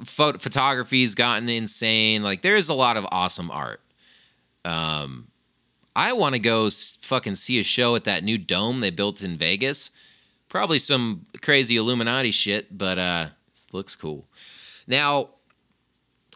[0.01, 2.21] phot- photography's gotten insane.
[2.21, 3.79] Like there's a lot of awesome art.
[4.65, 5.30] Um,
[5.95, 9.37] I want to go fucking see a show at that new dome they built in
[9.37, 9.91] Vegas.
[10.47, 13.27] Probably some crazy Illuminati shit, but uh,
[13.73, 14.27] looks cool.
[14.87, 15.29] Now,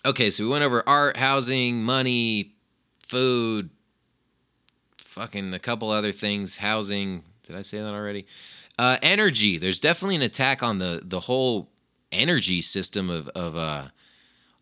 [0.06, 2.54] okay, so we went over art, housing, money,
[3.00, 3.70] food,
[4.98, 6.58] fucking a couple other things.
[6.58, 7.24] Housing.
[7.44, 8.26] Did I say that already?
[8.78, 9.58] Uh, energy.
[9.58, 11.70] There's definitely an attack on the the whole
[12.12, 13.86] energy system of of uh,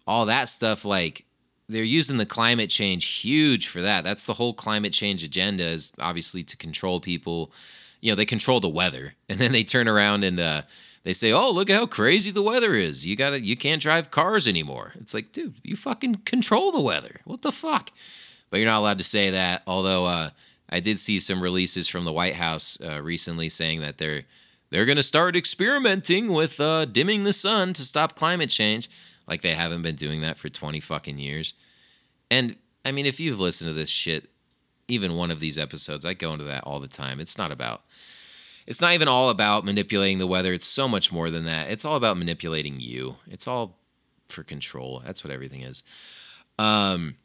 [0.06, 0.86] all that stuff.
[0.86, 1.26] Like
[1.74, 4.03] they're using the climate change huge for that.
[4.03, 7.51] That's the whole climate change agenda is obviously to control people.
[7.99, 10.61] You know, they control the weather, and then they turn around and uh,
[11.03, 13.05] they say, "Oh, look at how crazy the weather is.
[13.05, 17.21] You gotta, you can't drive cars anymore." It's like, dude, you fucking control the weather.
[17.26, 17.91] What the fuck?
[18.49, 19.63] But you're not allowed to say that.
[19.65, 20.30] Although uh,
[20.69, 24.24] I did see some releases from the White House uh, recently saying that they're
[24.69, 28.89] they're gonna start experimenting with uh, dimming the sun to stop climate change.
[29.28, 31.53] Like they haven't been doing that for 20 fucking years.
[32.30, 32.55] And
[32.86, 34.30] I mean, if you've listened to this shit,
[34.88, 37.19] even one of these episodes, I go into that all the time.
[37.19, 37.84] It's not about,
[38.67, 40.53] it's not even all about manipulating the weather.
[40.53, 41.69] It's so much more than that.
[41.69, 43.15] It's all about manipulating you.
[43.28, 43.78] It's all
[44.30, 45.01] for control.
[45.05, 45.84] That's what everything is.
[46.59, 47.15] Um,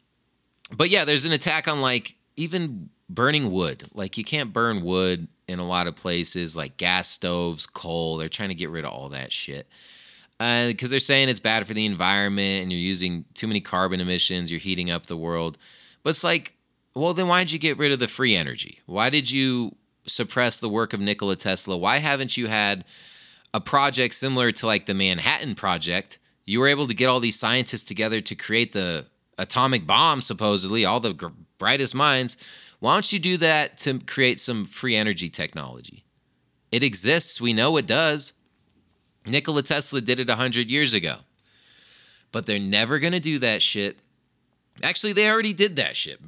[0.75, 3.89] but yeah, there's an attack on like even burning wood.
[3.93, 8.17] Like you can't burn wood in a lot of places, like gas stoves, coal.
[8.17, 9.67] They're trying to get rid of all that shit
[10.39, 13.99] because uh, they're saying it's bad for the environment and you're using too many carbon
[13.99, 15.57] emissions, you're heating up the world.
[16.01, 16.53] But it's like,
[16.95, 18.79] well, then why did you get rid of the free energy?
[18.85, 19.75] Why did you
[20.05, 21.75] suppress the work of Nikola Tesla?
[21.75, 22.85] Why haven't you had
[23.53, 26.19] a project similar to like the Manhattan Project?
[26.45, 30.85] You were able to get all these scientists together to create the atomic bomb, supposedly,
[30.85, 31.27] all the gr-
[31.57, 32.37] brightest minds.
[32.79, 36.05] Why don't you do that to create some free energy technology?
[36.71, 37.41] It exists.
[37.41, 38.33] We know it does
[39.29, 41.17] Nikola Tesla did it 100 years ago.
[42.31, 43.97] But they're never going to do that shit.
[44.83, 46.19] Actually, they already did that shit.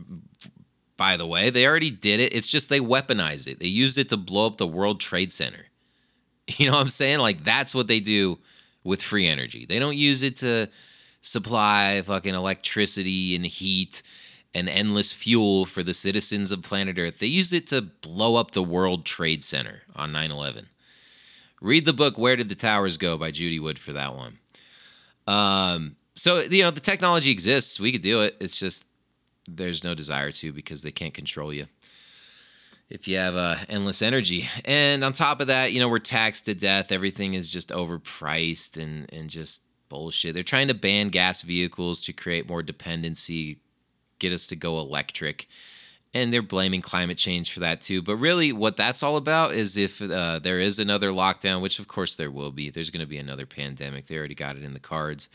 [0.97, 2.33] By the way, they already did it.
[2.33, 3.59] It's just they weaponized it.
[3.59, 5.65] They used it to blow up the World Trade Center.
[6.57, 7.19] You know what I'm saying?
[7.19, 8.39] Like that's what they do
[8.83, 9.65] with free energy.
[9.65, 10.67] They don't use it to
[11.21, 14.01] supply fucking electricity and heat
[14.53, 17.19] and endless fuel for the citizens of planet Earth.
[17.19, 20.67] They use it to blow up the World Trade Center on 9 11.
[21.61, 24.39] Read the book Where Did the Towers Go by Judy Wood for that one.
[25.27, 27.79] Um, so, you know, the technology exists.
[27.79, 28.35] We could do it.
[28.41, 28.85] It's just
[29.47, 31.67] there's no desire to because they can't control you
[32.89, 34.49] if you have uh, endless energy.
[34.65, 36.91] And on top of that, you know, we're taxed to death.
[36.91, 40.33] Everything is just overpriced and, and just bullshit.
[40.33, 43.59] They're trying to ban gas vehicles to create more dependency,
[44.19, 45.47] get us to go electric.
[46.13, 48.01] And they're blaming climate change for that too.
[48.01, 51.87] But really, what that's all about is if uh, there is another lockdown, which of
[51.87, 54.07] course there will be, there's going to be another pandemic.
[54.07, 55.29] They already got it in the cards.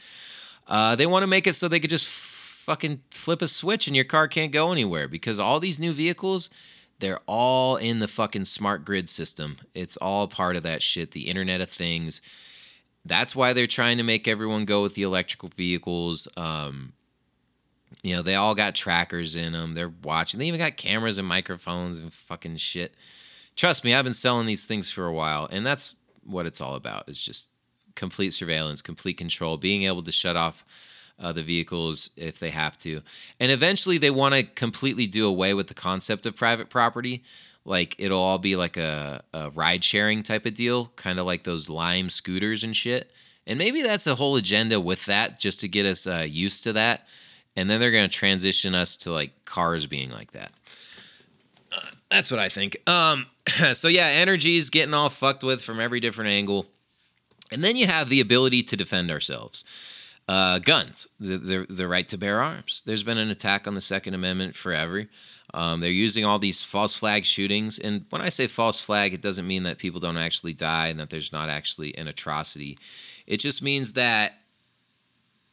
[0.67, 3.97] Uh, they want to make it so they could just fucking flip a switch and
[3.97, 6.51] your car can't go anywhere because all these new vehicles
[6.99, 9.57] they're all in the fucking smart grid system.
[9.75, 12.23] It's all part of that shit, the Internet of Things.
[13.05, 16.27] That's why they're trying to make everyone go with the electrical vehicles.
[16.37, 16.95] Um,
[18.03, 19.75] you know, they all got trackers in them.
[19.75, 20.39] They're watching.
[20.39, 22.95] They even got cameras and microphones and fucking shit.
[23.55, 26.75] Trust me, I've been selling these things for a while, and that's what it's all
[26.75, 27.09] about.
[27.09, 27.51] It's just
[27.95, 30.65] complete surveillance, complete control, being able to shut off
[31.19, 33.01] uh, the vehicles if they have to.
[33.41, 37.23] And eventually they want to completely do away with the concept of private property.
[37.65, 41.45] Like it'll all be like a, a ride sharing type of deal, kind of like
[41.45, 43.11] those Lime scooters and shit.
[43.47, 46.73] And maybe that's a whole agenda with that just to get us uh, used to
[46.75, 47.09] that.
[47.57, 50.53] And then they're going to transition us to like cars being like that.
[51.73, 52.77] Uh, that's what I think.
[52.89, 53.27] Um,
[53.73, 56.67] so yeah, energy is getting all fucked with from every different angle.
[57.53, 59.65] And then you have the ability to defend ourselves.
[60.29, 62.83] Uh, guns, the, the, the right to bear arms.
[62.85, 65.07] There's been an attack on the Second Amendment forever.
[65.55, 67.79] Um, they're using all these false flag shootings.
[67.79, 70.99] And when I say false flag, it doesn't mean that people don't actually die and
[70.99, 72.77] that there's not actually an atrocity.
[73.27, 74.41] It just means that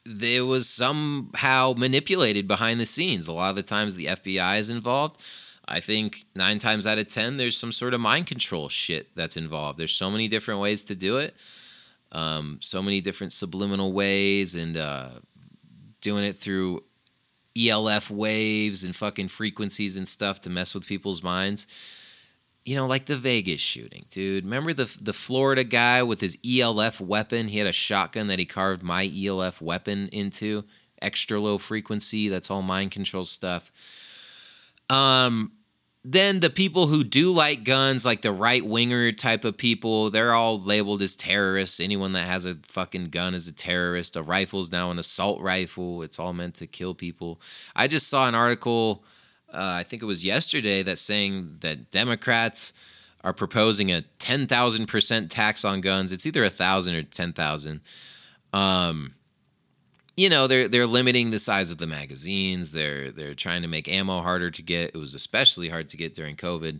[0.05, 3.27] there was somehow manipulated behind the scenes.
[3.27, 5.21] A lot of the times the FBI is involved.
[5.65, 9.37] I think nine times out of 10, there's some sort of mind control shit that's
[9.37, 9.79] involved.
[9.79, 11.35] There's so many different ways to do it
[12.13, 15.09] um, so many different subliminal ways and uh,
[15.99, 16.83] doing it through
[17.57, 21.67] ELF waves and fucking frequencies and stuff to mess with people's minds.
[22.65, 24.45] You know, like the Vegas shooting, dude.
[24.45, 27.49] Remember the the Florida guy with his ELF weapon?
[27.49, 30.63] He had a shotgun that he carved my ELF weapon into.
[31.01, 32.29] Extra low frequency.
[32.29, 33.71] That's all mind control stuff.
[34.89, 35.51] Um,
[36.05, 40.33] then the people who do like guns, like the right winger type of people, they're
[40.33, 41.79] all labeled as terrorists.
[41.79, 44.17] Anyone that has a fucking gun is a terrorist.
[44.17, 46.01] A rifle's now an assault rifle.
[46.03, 47.39] It's all meant to kill people.
[47.73, 49.05] I just saw an article,
[49.53, 52.73] uh, I think it was yesterday, that saying that Democrats
[53.23, 56.11] are proposing a ten thousand percent tax on guns.
[56.11, 57.81] It's either a thousand or ten thousand.
[58.51, 59.13] Um,
[60.15, 62.71] you know they're they're limiting the size of the magazines.
[62.71, 64.91] They're they're trying to make ammo harder to get.
[64.93, 66.79] It was especially hard to get during COVID.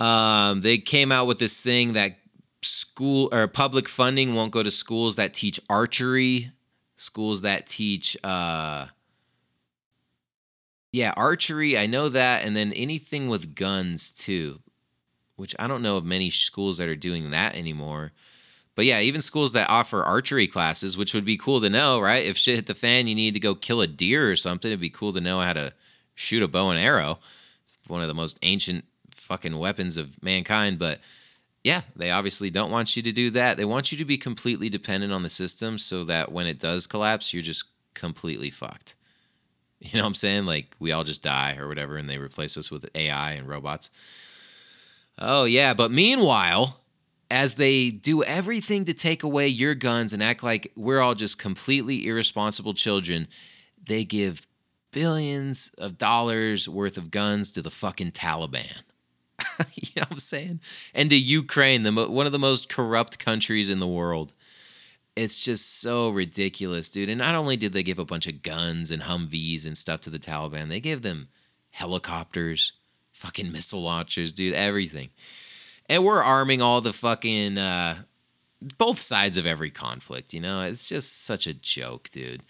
[0.00, 2.16] Um, they came out with this thing that
[2.62, 6.50] school or public funding won't go to schools that teach archery,
[6.96, 8.86] schools that teach uh
[10.94, 14.60] yeah, archery, I know that and then anything with guns too,
[15.34, 18.12] which I don't know of many schools that are doing that anymore.
[18.76, 22.24] But yeah, even schools that offer archery classes, which would be cool to know, right?
[22.24, 24.70] If shit hit the fan, you need to go kill a deer or something.
[24.70, 25.74] It'd be cool to know how to
[26.14, 27.18] shoot a bow and arrow.
[27.64, 30.78] It's one of the most ancient fucking weapons of mankind.
[30.78, 31.00] But
[31.64, 33.56] yeah, they obviously don't want you to do that.
[33.56, 36.86] They want you to be completely dependent on the system so that when it does
[36.86, 37.64] collapse, you're just
[37.94, 38.94] completely fucked.
[39.92, 40.46] You know what I'm saying?
[40.46, 43.90] Like we all just die or whatever, and they replace us with AI and robots.
[45.18, 45.74] Oh, yeah.
[45.74, 46.80] But meanwhile,
[47.30, 51.38] as they do everything to take away your guns and act like we're all just
[51.38, 53.28] completely irresponsible children,
[53.86, 54.46] they give
[54.90, 58.82] billions of dollars worth of guns to the fucking Taliban.
[59.74, 60.60] you know what I'm saying?
[60.94, 64.32] And to Ukraine, the mo- one of the most corrupt countries in the world.
[65.16, 67.08] It's just so ridiculous, dude.
[67.08, 70.10] And not only did they give a bunch of guns and Humvees and stuff to
[70.10, 71.28] the Taliban, they gave them
[71.72, 72.72] helicopters,
[73.12, 75.10] fucking missile launchers, dude, everything
[75.88, 77.96] and we're arming all the fucking uh,
[78.78, 80.32] both sides of every conflict.
[80.32, 82.42] You know, it's just such a joke, dude.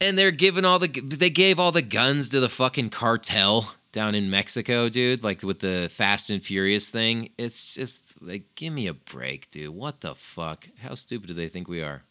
[0.00, 3.74] And they're giving all the they gave all the guns to the fucking cartel.
[3.92, 7.30] Down in Mexico, dude, like with the Fast and Furious thing.
[7.38, 9.74] It's just like, give me a break, dude.
[9.74, 10.68] What the fuck?
[10.82, 12.02] How stupid do they think we are?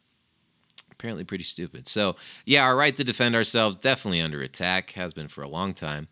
[0.91, 1.87] Apparently, pretty stupid.
[1.87, 2.15] So,
[2.45, 6.07] yeah, our right to defend ourselves definitely under attack, has been for a long time.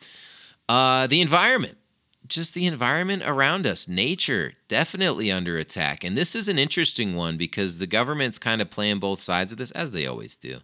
[0.68, 1.78] Uh, the environment,
[2.28, 6.04] just the environment around us, nature, definitely under attack.
[6.04, 9.60] And this is an interesting one because the government's kind of playing both sides of
[9.60, 10.58] this, as they always do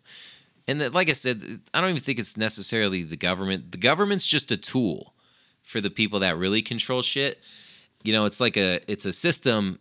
[0.68, 1.44] and like I said,
[1.74, 3.72] I don't even think it's necessarily the government.
[3.72, 5.14] The government's just a tool
[5.62, 7.42] for the people that really control shit.
[8.04, 9.80] You know, it's like a it's a system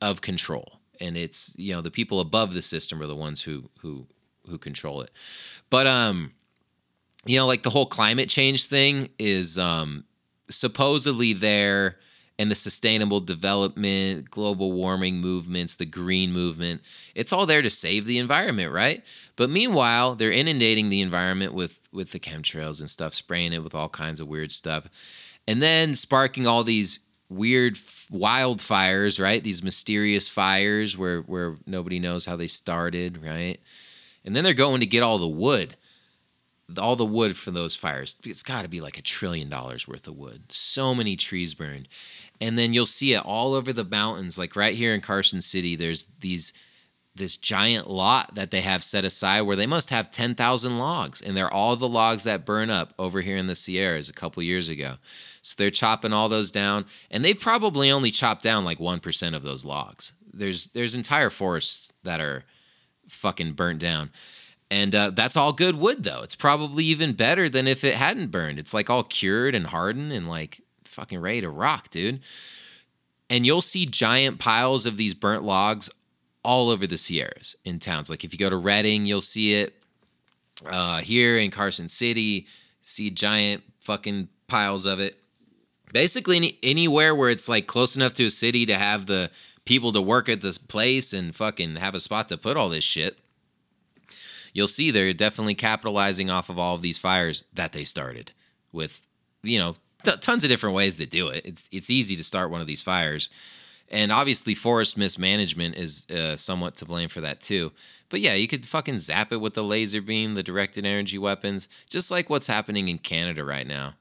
[0.00, 3.70] of control, and it's you know the people above the system are the ones who
[3.80, 4.06] who
[4.48, 5.10] who control it.
[5.70, 6.32] But um,
[7.24, 10.04] you know, like the whole climate change thing is um
[10.48, 11.98] supposedly there
[12.42, 16.82] and the sustainable development, global warming movements, the green movement.
[17.14, 19.04] It's all there to save the environment, right?
[19.36, 23.76] But meanwhile, they're inundating the environment with with the chemtrails and stuff, spraying it with
[23.76, 24.88] all kinds of weird stuff.
[25.46, 29.42] And then sparking all these weird wildfires, right?
[29.42, 33.60] These mysterious fires where where nobody knows how they started, right?
[34.24, 35.76] And then they're going to get all the wood
[36.78, 38.16] all the wood from those fires.
[38.24, 40.52] It's got to be like a trillion dollars worth of wood.
[40.52, 41.88] So many trees burned.
[42.42, 44.36] And then you'll see it all over the mountains.
[44.36, 46.52] Like right here in Carson City, there's these
[47.14, 51.36] this giant lot that they have set aside where they must have 10,000 logs and
[51.36, 54.70] they're all the logs that burn up over here in the Sierras a couple years
[54.70, 54.94] ago.
[55.42, 59.42] So they're chopping all those down and they've probably only chopped down like 1% of
[59.42, 60.14] those logs.
[60.32, 62.44] There's there's entire forests that are
[63.08, 64.10] fucking burnt down.
[64.70, 66.22] And uh, that's all good wood, though.
[66.22, 68.58] It's probably even better than if it hadn't burned.
[68.58, 70.62] It's like all cured and hardened and like
[70.92, 72.20] fucking ready to rock, dude.
[73.30, 75.90] And you'll see giant piles of these burnt logs
[76.44, 78.10] all over the Sierras in towns.
[78.10, 79.74] Like if you go to Redding, you'll see it.
[80.70, 82.46] Uh, here in Carson City,
[82.82, 85.16] see giant fucking piles of it.
[85.92, 89.30] Basically, any, anywhere where it's like close enough to a city to have the
[89.64, 92.84] people to work at this place and fucking have a spot to put all this
[92.84, 93.18] shit
[94.52, 98.32] you'll see they're definitely capitalizing off of all of these fires that they started
[98.70, 99.02] with,
[99.42, 99.74] you know,
[100.04, 101.44] t- tons of different ways to do it.
[101.44, 103.30] It's it's easy to start one of these fires,
[103.90, 107.72] and obviously forest mismanagement is uh, somewhat to blame for that too.
[108.08, 111.68] But yeah, you could fucking zap it with the laser beam, the directed energy weapons,
[111.88, 113.94] just like what's happening in Canada right now.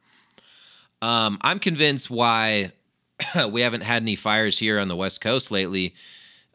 [1.02, 2.72] Um, I'm convinced why
[3.50, 5.96] we haven't had any fires here on the West Coast lately,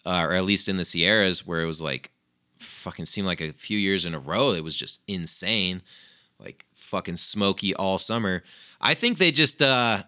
[0.05, 2.10] uh, or at least in the Sierras, where it was like
[2.59, 5.82] fucking seemed like a few years in a row it was just insane
[6.39, 8.43] like fucking smoky all summer
[8.87, 10.03] i think they just uh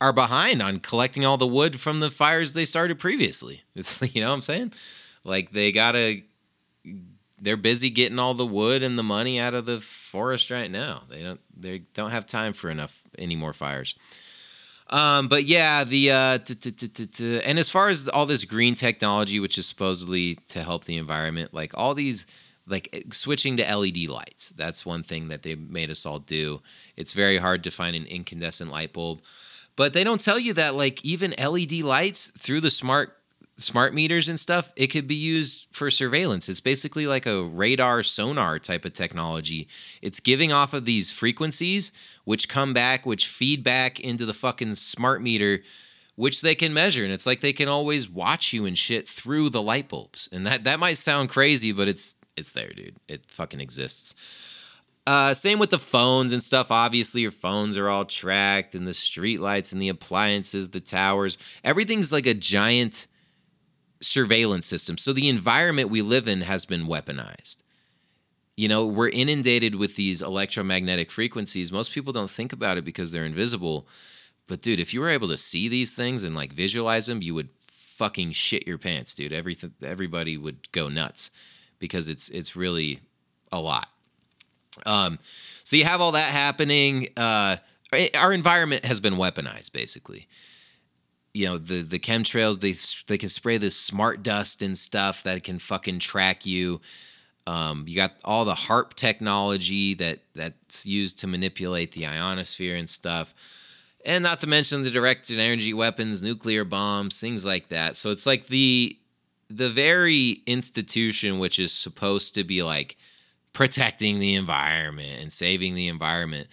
[0.00, 3.62] are behind on collecting all the wood from the fires they started previously.
[3.74, 4.72] It's you know what i'm saying?
[5.24, 6.22] Like they gotta
[7.40, 11.02] they're busy getting all the wood and the money out of the forest right now.
[11.08, 13.94] They don't they don't have time for enough any more fires.
[14.90, 16.38] Um, but yeah, the uh,
[17.44, 21.54] and as far as all this green technology, which is supposedly to help the environment,
[21.54, 22.26] like all these,
[22.66, 26.62] like eh, switching to LED lights, that's one thing that they made us all do.
[26.96, 29.22] It's very hard to find an incandescent light bulb,
[29.76, 33.16] but they don't tell you that like even LED lights through the smart
[33.56, 36.48] smart meters and stuff, it could be used for surveillance.
[36.48, 39.68] It's basically like a radar sonar type of technology.
[40.02, 41.92] It's giving off of these frequencies,
[42.24, 45.62] which come back, which feed back into the fucking smart meter,
[46.16, 47.04] which they can measure.
[47.04, 50.28] And it's like they can always watch you and shit through the light bulbs.
[50.32, 52.96] And that that might sound crazy, but it's it's there, dude.
[53.08, 54.14] It fucking exists.
[55.06, 56.70] Uh, same with the phones and stuff.
[56.70, 61.36] Obviously, your phones are all tracked, and the street lights and the appliances, the towers.
[61.62, 63.06] Everything's like a giant
[64.00, 64.96] surveillance system.
[64.96, 67.62] So the environment we live in has been weaponized.
[68.56, 71.72] You know, we're inundated with these electromagnetic frequencies.
[71.72, 73.86] Most people don't think about it because they're invisible.
[74.46, 77.34] But dude, if you were able to see these things and like visualize them, you
[77.34, 79.32] would fucking shit your pants, dude.
[79.32, 81.30] Everything everybody would go nuts
[81.84, 83.00] because it's it's really
[83.52, 83.88] a lot.
[84.86, 85.18] Um
[85.64, 87.56] so you have all that happening uh
[88.18, 90.26] our environment has been weaponized basically.
[91.32, 92.74] You know the the chemtrails they
[93.12, 96.80] they can spray this smart dust and stuff that can fucking track you.
[97.46, 102.88] Um, you got all the HAARP technology that that's used to manipulate the ionosphere and
[102.88, 103.34] stuff.
[104.06, 107.96] And not to mention the directed energy weapons nuclear bombs things like that.
[107.96, 108.96] So it's like the
[109.48, 112.96] the very institution which is supposed to be like
[113.52, 116.48] protecting the environment and saving the environment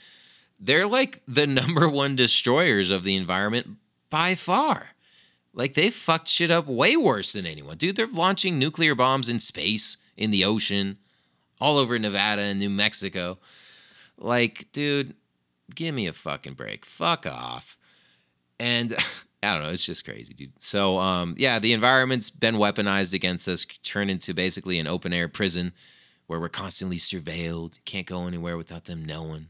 [0.62, 3.78] they're like the number one destroyers of the environment
[4.10, 4.92] by far.
[5.54, 7.76] Like they fucked shit up way worse than anyone.
[7.76, 10.98] Dude, they're launching nuclear bombs in space, in the ocean,
[11.60, 13.38] all over Nevada and New Mexico.
[14.18, 15.16] Like, dude,
[15.76, 16.86] give me a fucking break.
[16.86, 17.78] Fuck off.
[18.60, 18.96] And
[19.44, 20.62] I don't know, it's just crazy, dude.
[20.62, 25.28] So um yeah, the environment's been weaponized against us, turned into basically an open air
[25.28, 25.74] prison
[26.28, 27.80] where we're constantly surveilled.
[27.86, 29.48] Can't go anywhere without them knowing.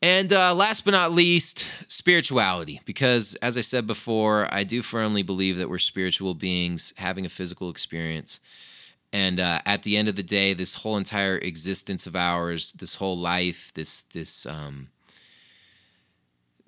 [0.00, 2.80] And uh, last but not least, spirituality.
[2.84, 7.30] Because as I said before, I do firmly believe that we're spiritual beings having a
[7.30, 8.38] physical experience.
[9.12, 12.96] And uh, at the end of the day, this whole entire existence of ours, this
[12.96, 14.88] whole life, this this um,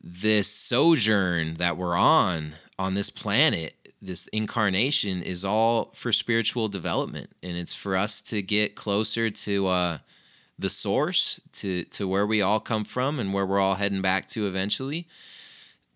[0.03, 7.31] this sojourn that we're on on this planet, this incarnation, is all for spiritual development,
[7.43, 9.99] and it's for us to get closer to uh,
[10.59, 14.27] the source, to to where we all come from, and where we're all heading back
[14.29, 15.07] to eventually.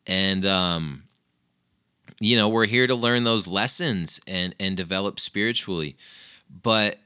[0.07, 1.05] And um,
[2.21, 5.97] you know, we're here to learn those lessons and and develop spiritually
[6.63, 6.99] but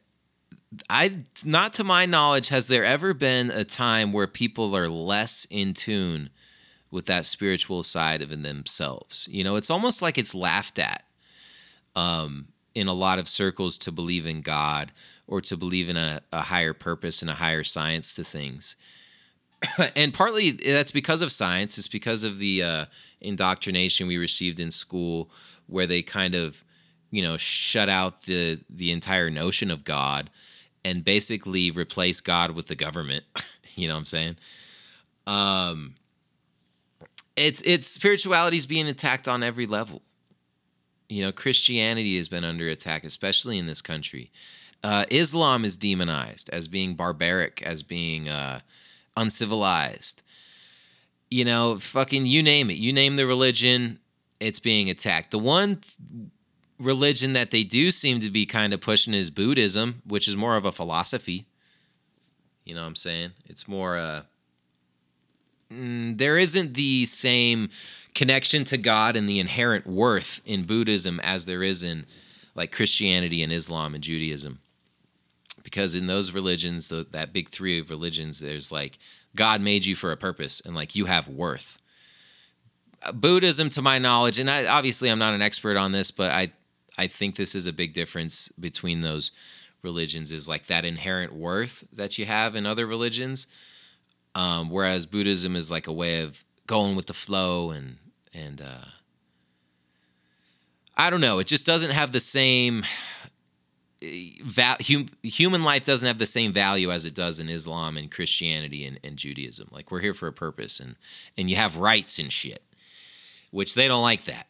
[0.90, 5.46] I not to my knowledge has there ever been a time where people are less
[5.50, 6.30] in tune
[6.90, 9.28] with that spiritual side of in themselves.
[9.30, 11.04] You know, it's almost like it's laughed at
[11.94, 14.92] um, in a lot of circles to believe in God
[15.26, 18.76] or to believe in a, a higher purpose and a higher science to things.
[19.96, 21.78] and partly that's because of science.
[21.78, 22.84] It's because of the uh,
[23.20, 25.30] indoctrination we received in school,
[25.66, 26.64] where they kind of
[27.10, 30.30] you know shut out the the entire notion of god
[30.84, 33.24] and basically replace god with the government
[33.74, 34.36] you know what i'm saying
[35.26, 35.94] um
[37.38, 40.02] it's it's spirituality is being attacked on every level.
[41.08, 44.30] You know christianity has been under attack especially in this country.
[44.84, 48.60] Uh, islam is demonized as being barbaric as being uh,
[49.16, 50.22] uncivilized.
[51.30, 52.76] You know fucking you name it.
[52.76, 54.00] You name the religion
[54.40, 55.30] it's being attacked.
[55.30, 55.80] The one
[56.78, 60.56] religion that they do seem to be kind of pushing is Buddhism, which is more
[60.56, 61.46] of a philosophy.
[62.64, 63.30] You know what I'm saying?
[63.46, 64.22] It's more uh
[65.72, 67.70] mm, there isn't the same
[68.14, 72.06] connection to God and the inherent worth in Buddhism as there is in
[72.54, 74.58] like Christianity and Islam and Judaism.
[75.62, 78.98] Because in those religions, the, that big three of religions, there's like
[79.36, 81.78] God made you for a purpose and like you have worth.
[83.14, 86.52] Buddhism, to my knowledge, and I, obviously I'm not an expert on this, but I
[86.98, 89.30] I think this is a big difference between those
[89.82, 93.46] religions is like that inherent worth that you have in other religions.
[94.38, 97.96] Um, whereas Buddhism is like a way of going with the flow and
[98.32, 98.86] and uh,
[100.96, 101.40] I don't know.
[101.40, 102.84] It just doesn't have the same
[104.00, 107.96] eh, val- hum- human life doesn't have the same value as it does in Islam
[107.96, 109.68] and Christianity and, and Judaism.
[109.72, 110.94] Like we're here for a purpose and
[111.36, 112.62] and you have rights and shit,
[113.50, 114.46] which they don't like that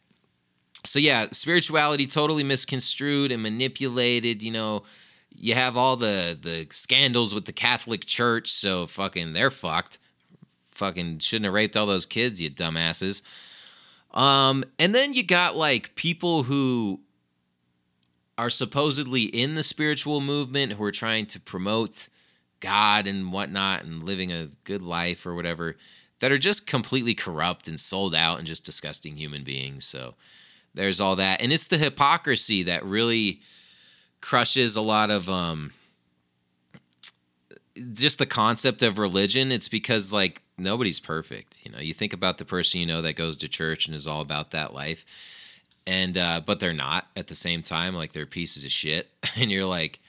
[0.85, 4.41] so yeah, spirituality totally misconstrued and manipulated.
[4.43, 4.83] You know,
[5.39, 9.97] you have all the the scandals with the Catholic Church, so fucking they're fucked.
[10.71, 13.21] Fucking shouldn't have raped all those kids, you dumbasses.
[14.13, 17.01] Um, and then you got like people who
[18.37, 22.07] are supposedly in the spiritual movement who are trying to promote
[22.59, 25.75] God and whatnot and living a good life or whatever
[26.19, 29.85] that are just completely corrupt and sold out and just disgusting human beings.
[29.85, 30.15] So
[30.73, 33.41] there's all that and it's the hypocrisy that really
[34.21, 35.71] crushes a lot of um
[37.93, 42.37] just the concept of religion it's because like nobody's perfect you know you think about
[42.37, 46.17] the person you know that goes to church and is all about that life and
[46.17, 49.65] uh but they're not at the same time like they're pieces of shit and you're
[49.65, 49.99] like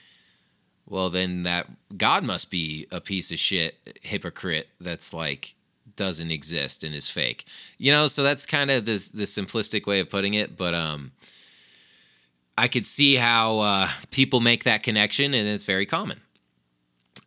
[0.86, 5.54] well then that god must be a piece of shit hypocrite that's like
[6.00, 7.44] doesn't exist and is fake.
[7.76, 11.12] You know, so that's kind of the the simplistic way of putting it, but um
[12.60, 16.20] I could see how uh, people make that connection and it's very common.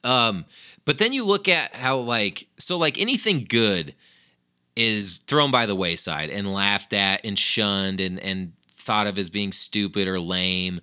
[0.03, 0.45] Um
[0.85, 3.95] but then you look at how like so like anything good
[4.76, 9.30] is thrown by the wayside and laughed at and shunned and and thought of as
[9.30, 10.81] being stupid or lame.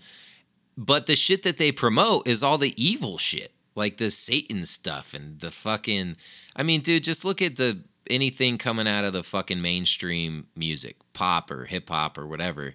[0.77, 5.14] But the shit that they promote is all the evil shit like the Satan stuff
[5.14, 6.16] and the fucking.
[6.56, 10.97] I mean, dude, just look at the anything coming out of the fucking mainstream music,
[11.12, 12.74] pop or hip hop or whatever.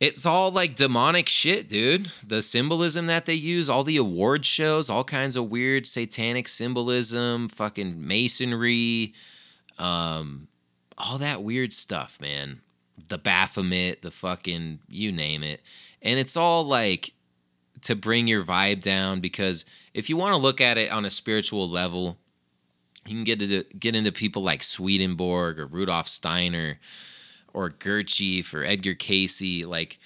[0.00, 2.06] It's all like demonic shit, dude.
[2.06, 7.48] The symbolism that they use, all the award shows, all kinds of weird satanic symbolism,
[7.48, 9.14] fucking masonry,
[9.78, 10.46] um,
[10.96, 12.60] all that weird stuff, man.
[13.08, 15.62] The Baphomet, the fucking you name it.
[16.00, 17.12] And it's all like
[17.82, 19.64] to bring your vibe down because
[19.94, 22.18] if you want to look at it on a spiritual level,
[23.04, 26.78] you can get to get into people like Swedenborg or Rudolf Steiner
[27.58, 29.64] or Gurdjieff or Edgar Cayce.
[29.64, 29.98] Like,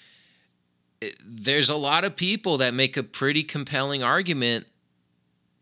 [1.02, 4.66] it, there's a lot of people that make a pretty compelling argument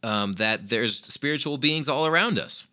[0.05, 2.69] um, that there's spiritual beings all around us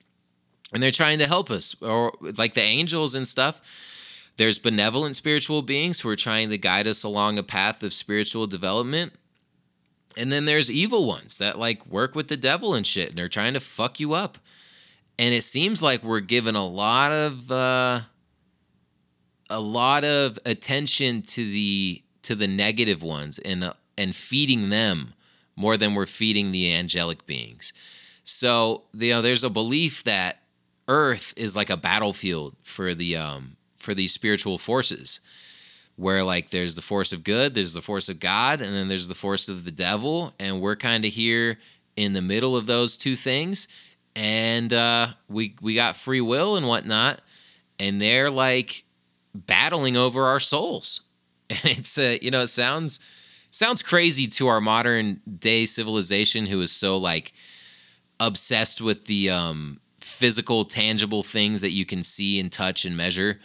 [0.72, 5.62] and they're trying to help us or like the angels and stuff there's benevolent spiritual
[5.62, 9.14] beings who are trying to guide us along a path of spiritual development
[10.18, 13.28] and then there's evil ones that like work with the devil and shit and they're
[13.28, 14.38] trying to fuck you up
[15.20, 18.02] and it seems like we're given a lot of uh
[19.50, 25.14] a lot of attention to the to the negative ones and uh, and feeding them
[25.56, 27.74] more than we're feeding the angelic beings.
[28.24, 30.42] So you know, there's a belief that
[30.88, 35.20] Earth is like a battlefield for the um, for these spiritual forces,
[35.96, 39.08] where like there's the force of good, there's the force of God, and then there's
[39.08, 41.58] the force of the devil, and we're kind of here
[41.96, 43.68] in the middle of those two things,
[44.16, 47.22] and uh, we we got free will and whatnot,
[47.80, 48.84] and they're like
[49.34, 51.02] battling over our souls,
[51.50, 53.00] and it's a, you know it sounds
[53.52, 57.34] sounds crazy to our modern day civilization who is so like
[58.20, 63.40] obsessed with the um, physical, tangible things that you can see and touch and measure.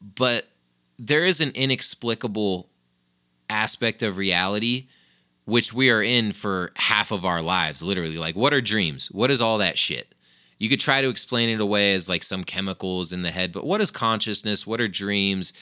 [0.00, 0.48] But
[0.98, 2.68] there is an inexplicable
[3.48, 4.86] aspect of reality
[5.46, 8.16] which we are in for half of our lives, literally.
[8.16, 9.10] Like, what are dreams?
[9.10, 10.13] What is all that shit?
[10.64, 13.66] You could try to explain it away as like some chemicals in the head, but
[13.66, 14.66] what is consciousness?
[14.66, 15.52] What are dreams?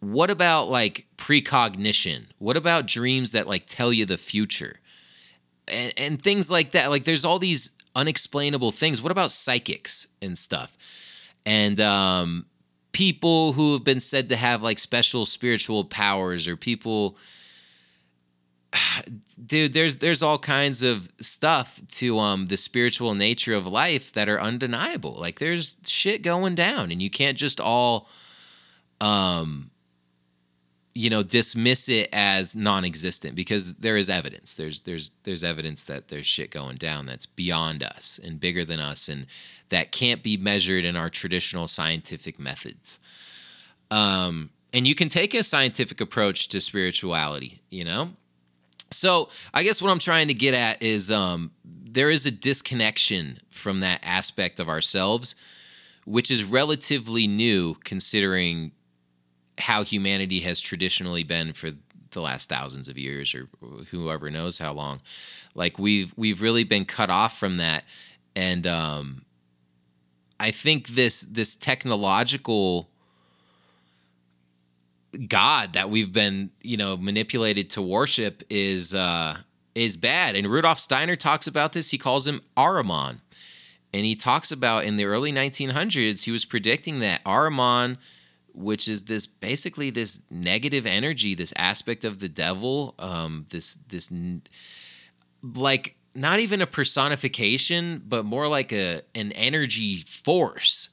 [0.00, 2.26] what about like precognition?
[2.38, 4.80] What about dreams that like tell you the future?
[5.68, 6.90] And, and things like that.
[6.90, 9.02] Like there's all these unexplainable things.
[9.02, 11.32] What about psychics and stuff?
[11.46, 12.46] And um,
[12.92, 17.16] people who have been said to have like special spiritual powers or people
[19.46, 24.28] dude there's there's all kinds of stuff to um the spiritual nature of life that
[24.28, 25.12] are undeniable.
[25.12, 28.08] Like there's shit going down and you can't just all
[29.00, 29.70] um
[30.94, 34.54] you know dismiss it as non-existent because there is evidence.
[34.54, 38.80] There's there's there's evidence that there's shit going down that's beyond us and bigger than
[38.80, 39.26] us and
[39.70, 43.00] that can't be measured in our traditional scientific methods.
[43.90, 48.10] Um and you can take a scientific approach to spirituality you know
[48.90, 53.38] so i guess what i'm trying to get at is um there is a disconnection
[53.50, 55.34] from that aspect of ourselves
[56.06, 58.72] which is relatively new considering
[59.58, 61.70] how humanity has traditionally been for
[62.10, 63.48] the last thousands of years or
[63.90, 65.00] whoever knows how long.
[65.54, 67.84] Like we've we've really been cut off from that.
[68.34, 69.22] And um
[70.42, 72.89] i think this this technological
[75.28, 79.36] god that we've been you know manipulated to worship is uh
[79.74, 80.34] is bad.
[80.34, 81.90] And rudolf steiner talks about this.
[81.90, 83.20] He calls him ahriman
[83.92, 87.98] and he talks about in the early 1900s he was predicting that ahriman
[88.54, 94.12] which is this basically this negative energy, this aspect of the devil, um, this this
[95.42, 100.90] like not even a personification, but more like a an energy force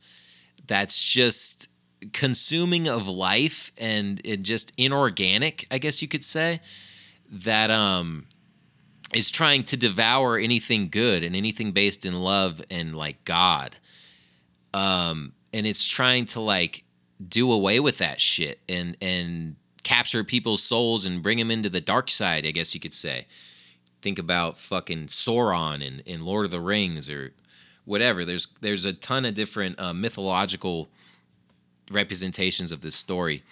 [0.68, 1.70] that's just
[2.14, 6.62] consuming of life and, and just inorganic, I guess you could say,
[7.32, 8.26] that um
[9.14, 13.78] is trying to devour anything good and anything based in love and like God.
[14.74, 16.84] Um and it's trying to like
[17.26, 21.82] do away with that shit and and capture people's souls and bring them into the
[21.82, 23.26] dark side, I guess you could say.
[24.02, 27.34] Think about fucking Sauron and, in Lord of the Rings or
[27.86, 28.26] whatever.
[28.26, 30.90] There's there's a ton of different uh, mythological
[31.92, 33.44] representations of this story.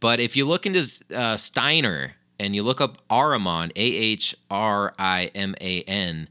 [0.00, 0.84] But if you look into
[1.14, 6.28] uh, Steiner and you look up Ahriman, A H R I M A N,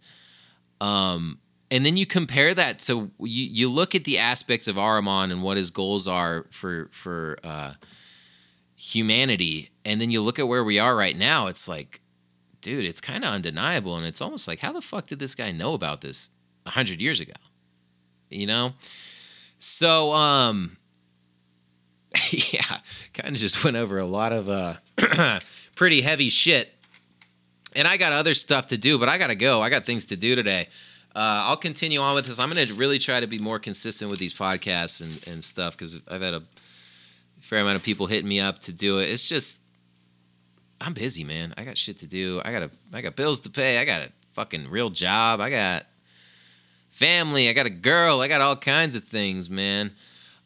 [0.82, 1.40] um,
[1.70, 5.42] and then you compare that to you, you look at the aspects of Ahriman and
[5.42, 7.74] what his goals are for for uh,
[8.76, 11.48] humanity, and then you look at where we are right now.
[11.48, 12.02] It's like,
[12.60, 15.52] dude, it's kind of undeniable, and it's almost like, how the fuck did this guy
[15.52, 16.32] know about this
[16.68, 17.34] hundred years ago?
[18.30, 18.74] You know,
[19.58, 20.78] so um,
[22.54, 22.78] yeah,
[23.14, 24.74] kind of just went over a lot of uh,
[25.76, 26.74] pretty heavy shit.
[27.74, 29.62] And I got other stuff to do, but I gotta go.
[29.62, 30.68] I got things to do today
[31.14, 32.40] uh, I'll continue on with this.
[32.40, 35.76] I'm going to really try to be more consistent with these podcasts and, and stuff
[35.76, 36.44] because I've had a
[37.42, 39.10] fair amount of people hitting me up to do it.
[39.10, 39.60] It's just
[40.80, 41.54] I'm busy, man.
[41.58, 42.42] I got shit to do.
[42.46, 43.78] I got a I got bills to pay.
[43.80, 45.42] I got a fucking real job.
[45.42, 45.86] I got
[46.90, 47.50] family.
[47.50, 48.22] I got a girl.
[48.22, 49.92] I got all kinds of things, man.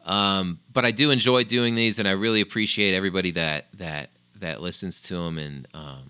[0.06, 4.10] Um, but I do enjoy doing these, and I really appreciate everybody that that
[4.40, 6.04] that listens to them and um,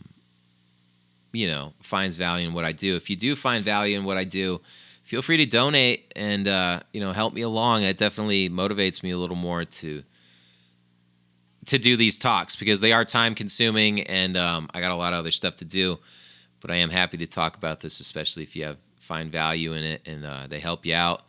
[1.32, 2.96] you know finds value in what I do.
[2.96, 4.62] If you do find value in what I do,
[5.04, 7.84] feel free to donate and uh, you know help me along.
[7.84, 10.04] It definitely motivates me a little more to
[11.68, 15.14] to do these talks because they are time consuming and um, I got a lot
[15.14, 16.00] of other stuff to do.
[16.62, 19.84] but I am happy to talk about this, especially if you have find value in
[19.84, 21.24] it and uh, they help you out.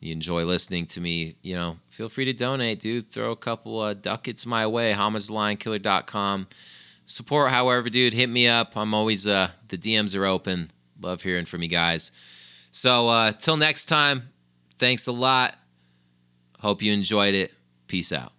[0.00, 3.10] You enjoy listening to me, you know, feel free to donate, dude.
[3.10, 6.48] Throw a couple uh, ducats my way, homagethelionkiller.com.
[7.04, 8.14] Support however, dude.
[8.14, 8.76] Hit me up.
[8.76, 10.70] I'm always, uh, the DMs are open.
[11.02, 12.12] Love hearing from you guys.
[12.70, 14.30] So, uh, till next time,
[14.78, 15.54] thanks a lot.
[16.60, 17.52] Hope you enjoyed it.
[17.86, 18.32] Peace out.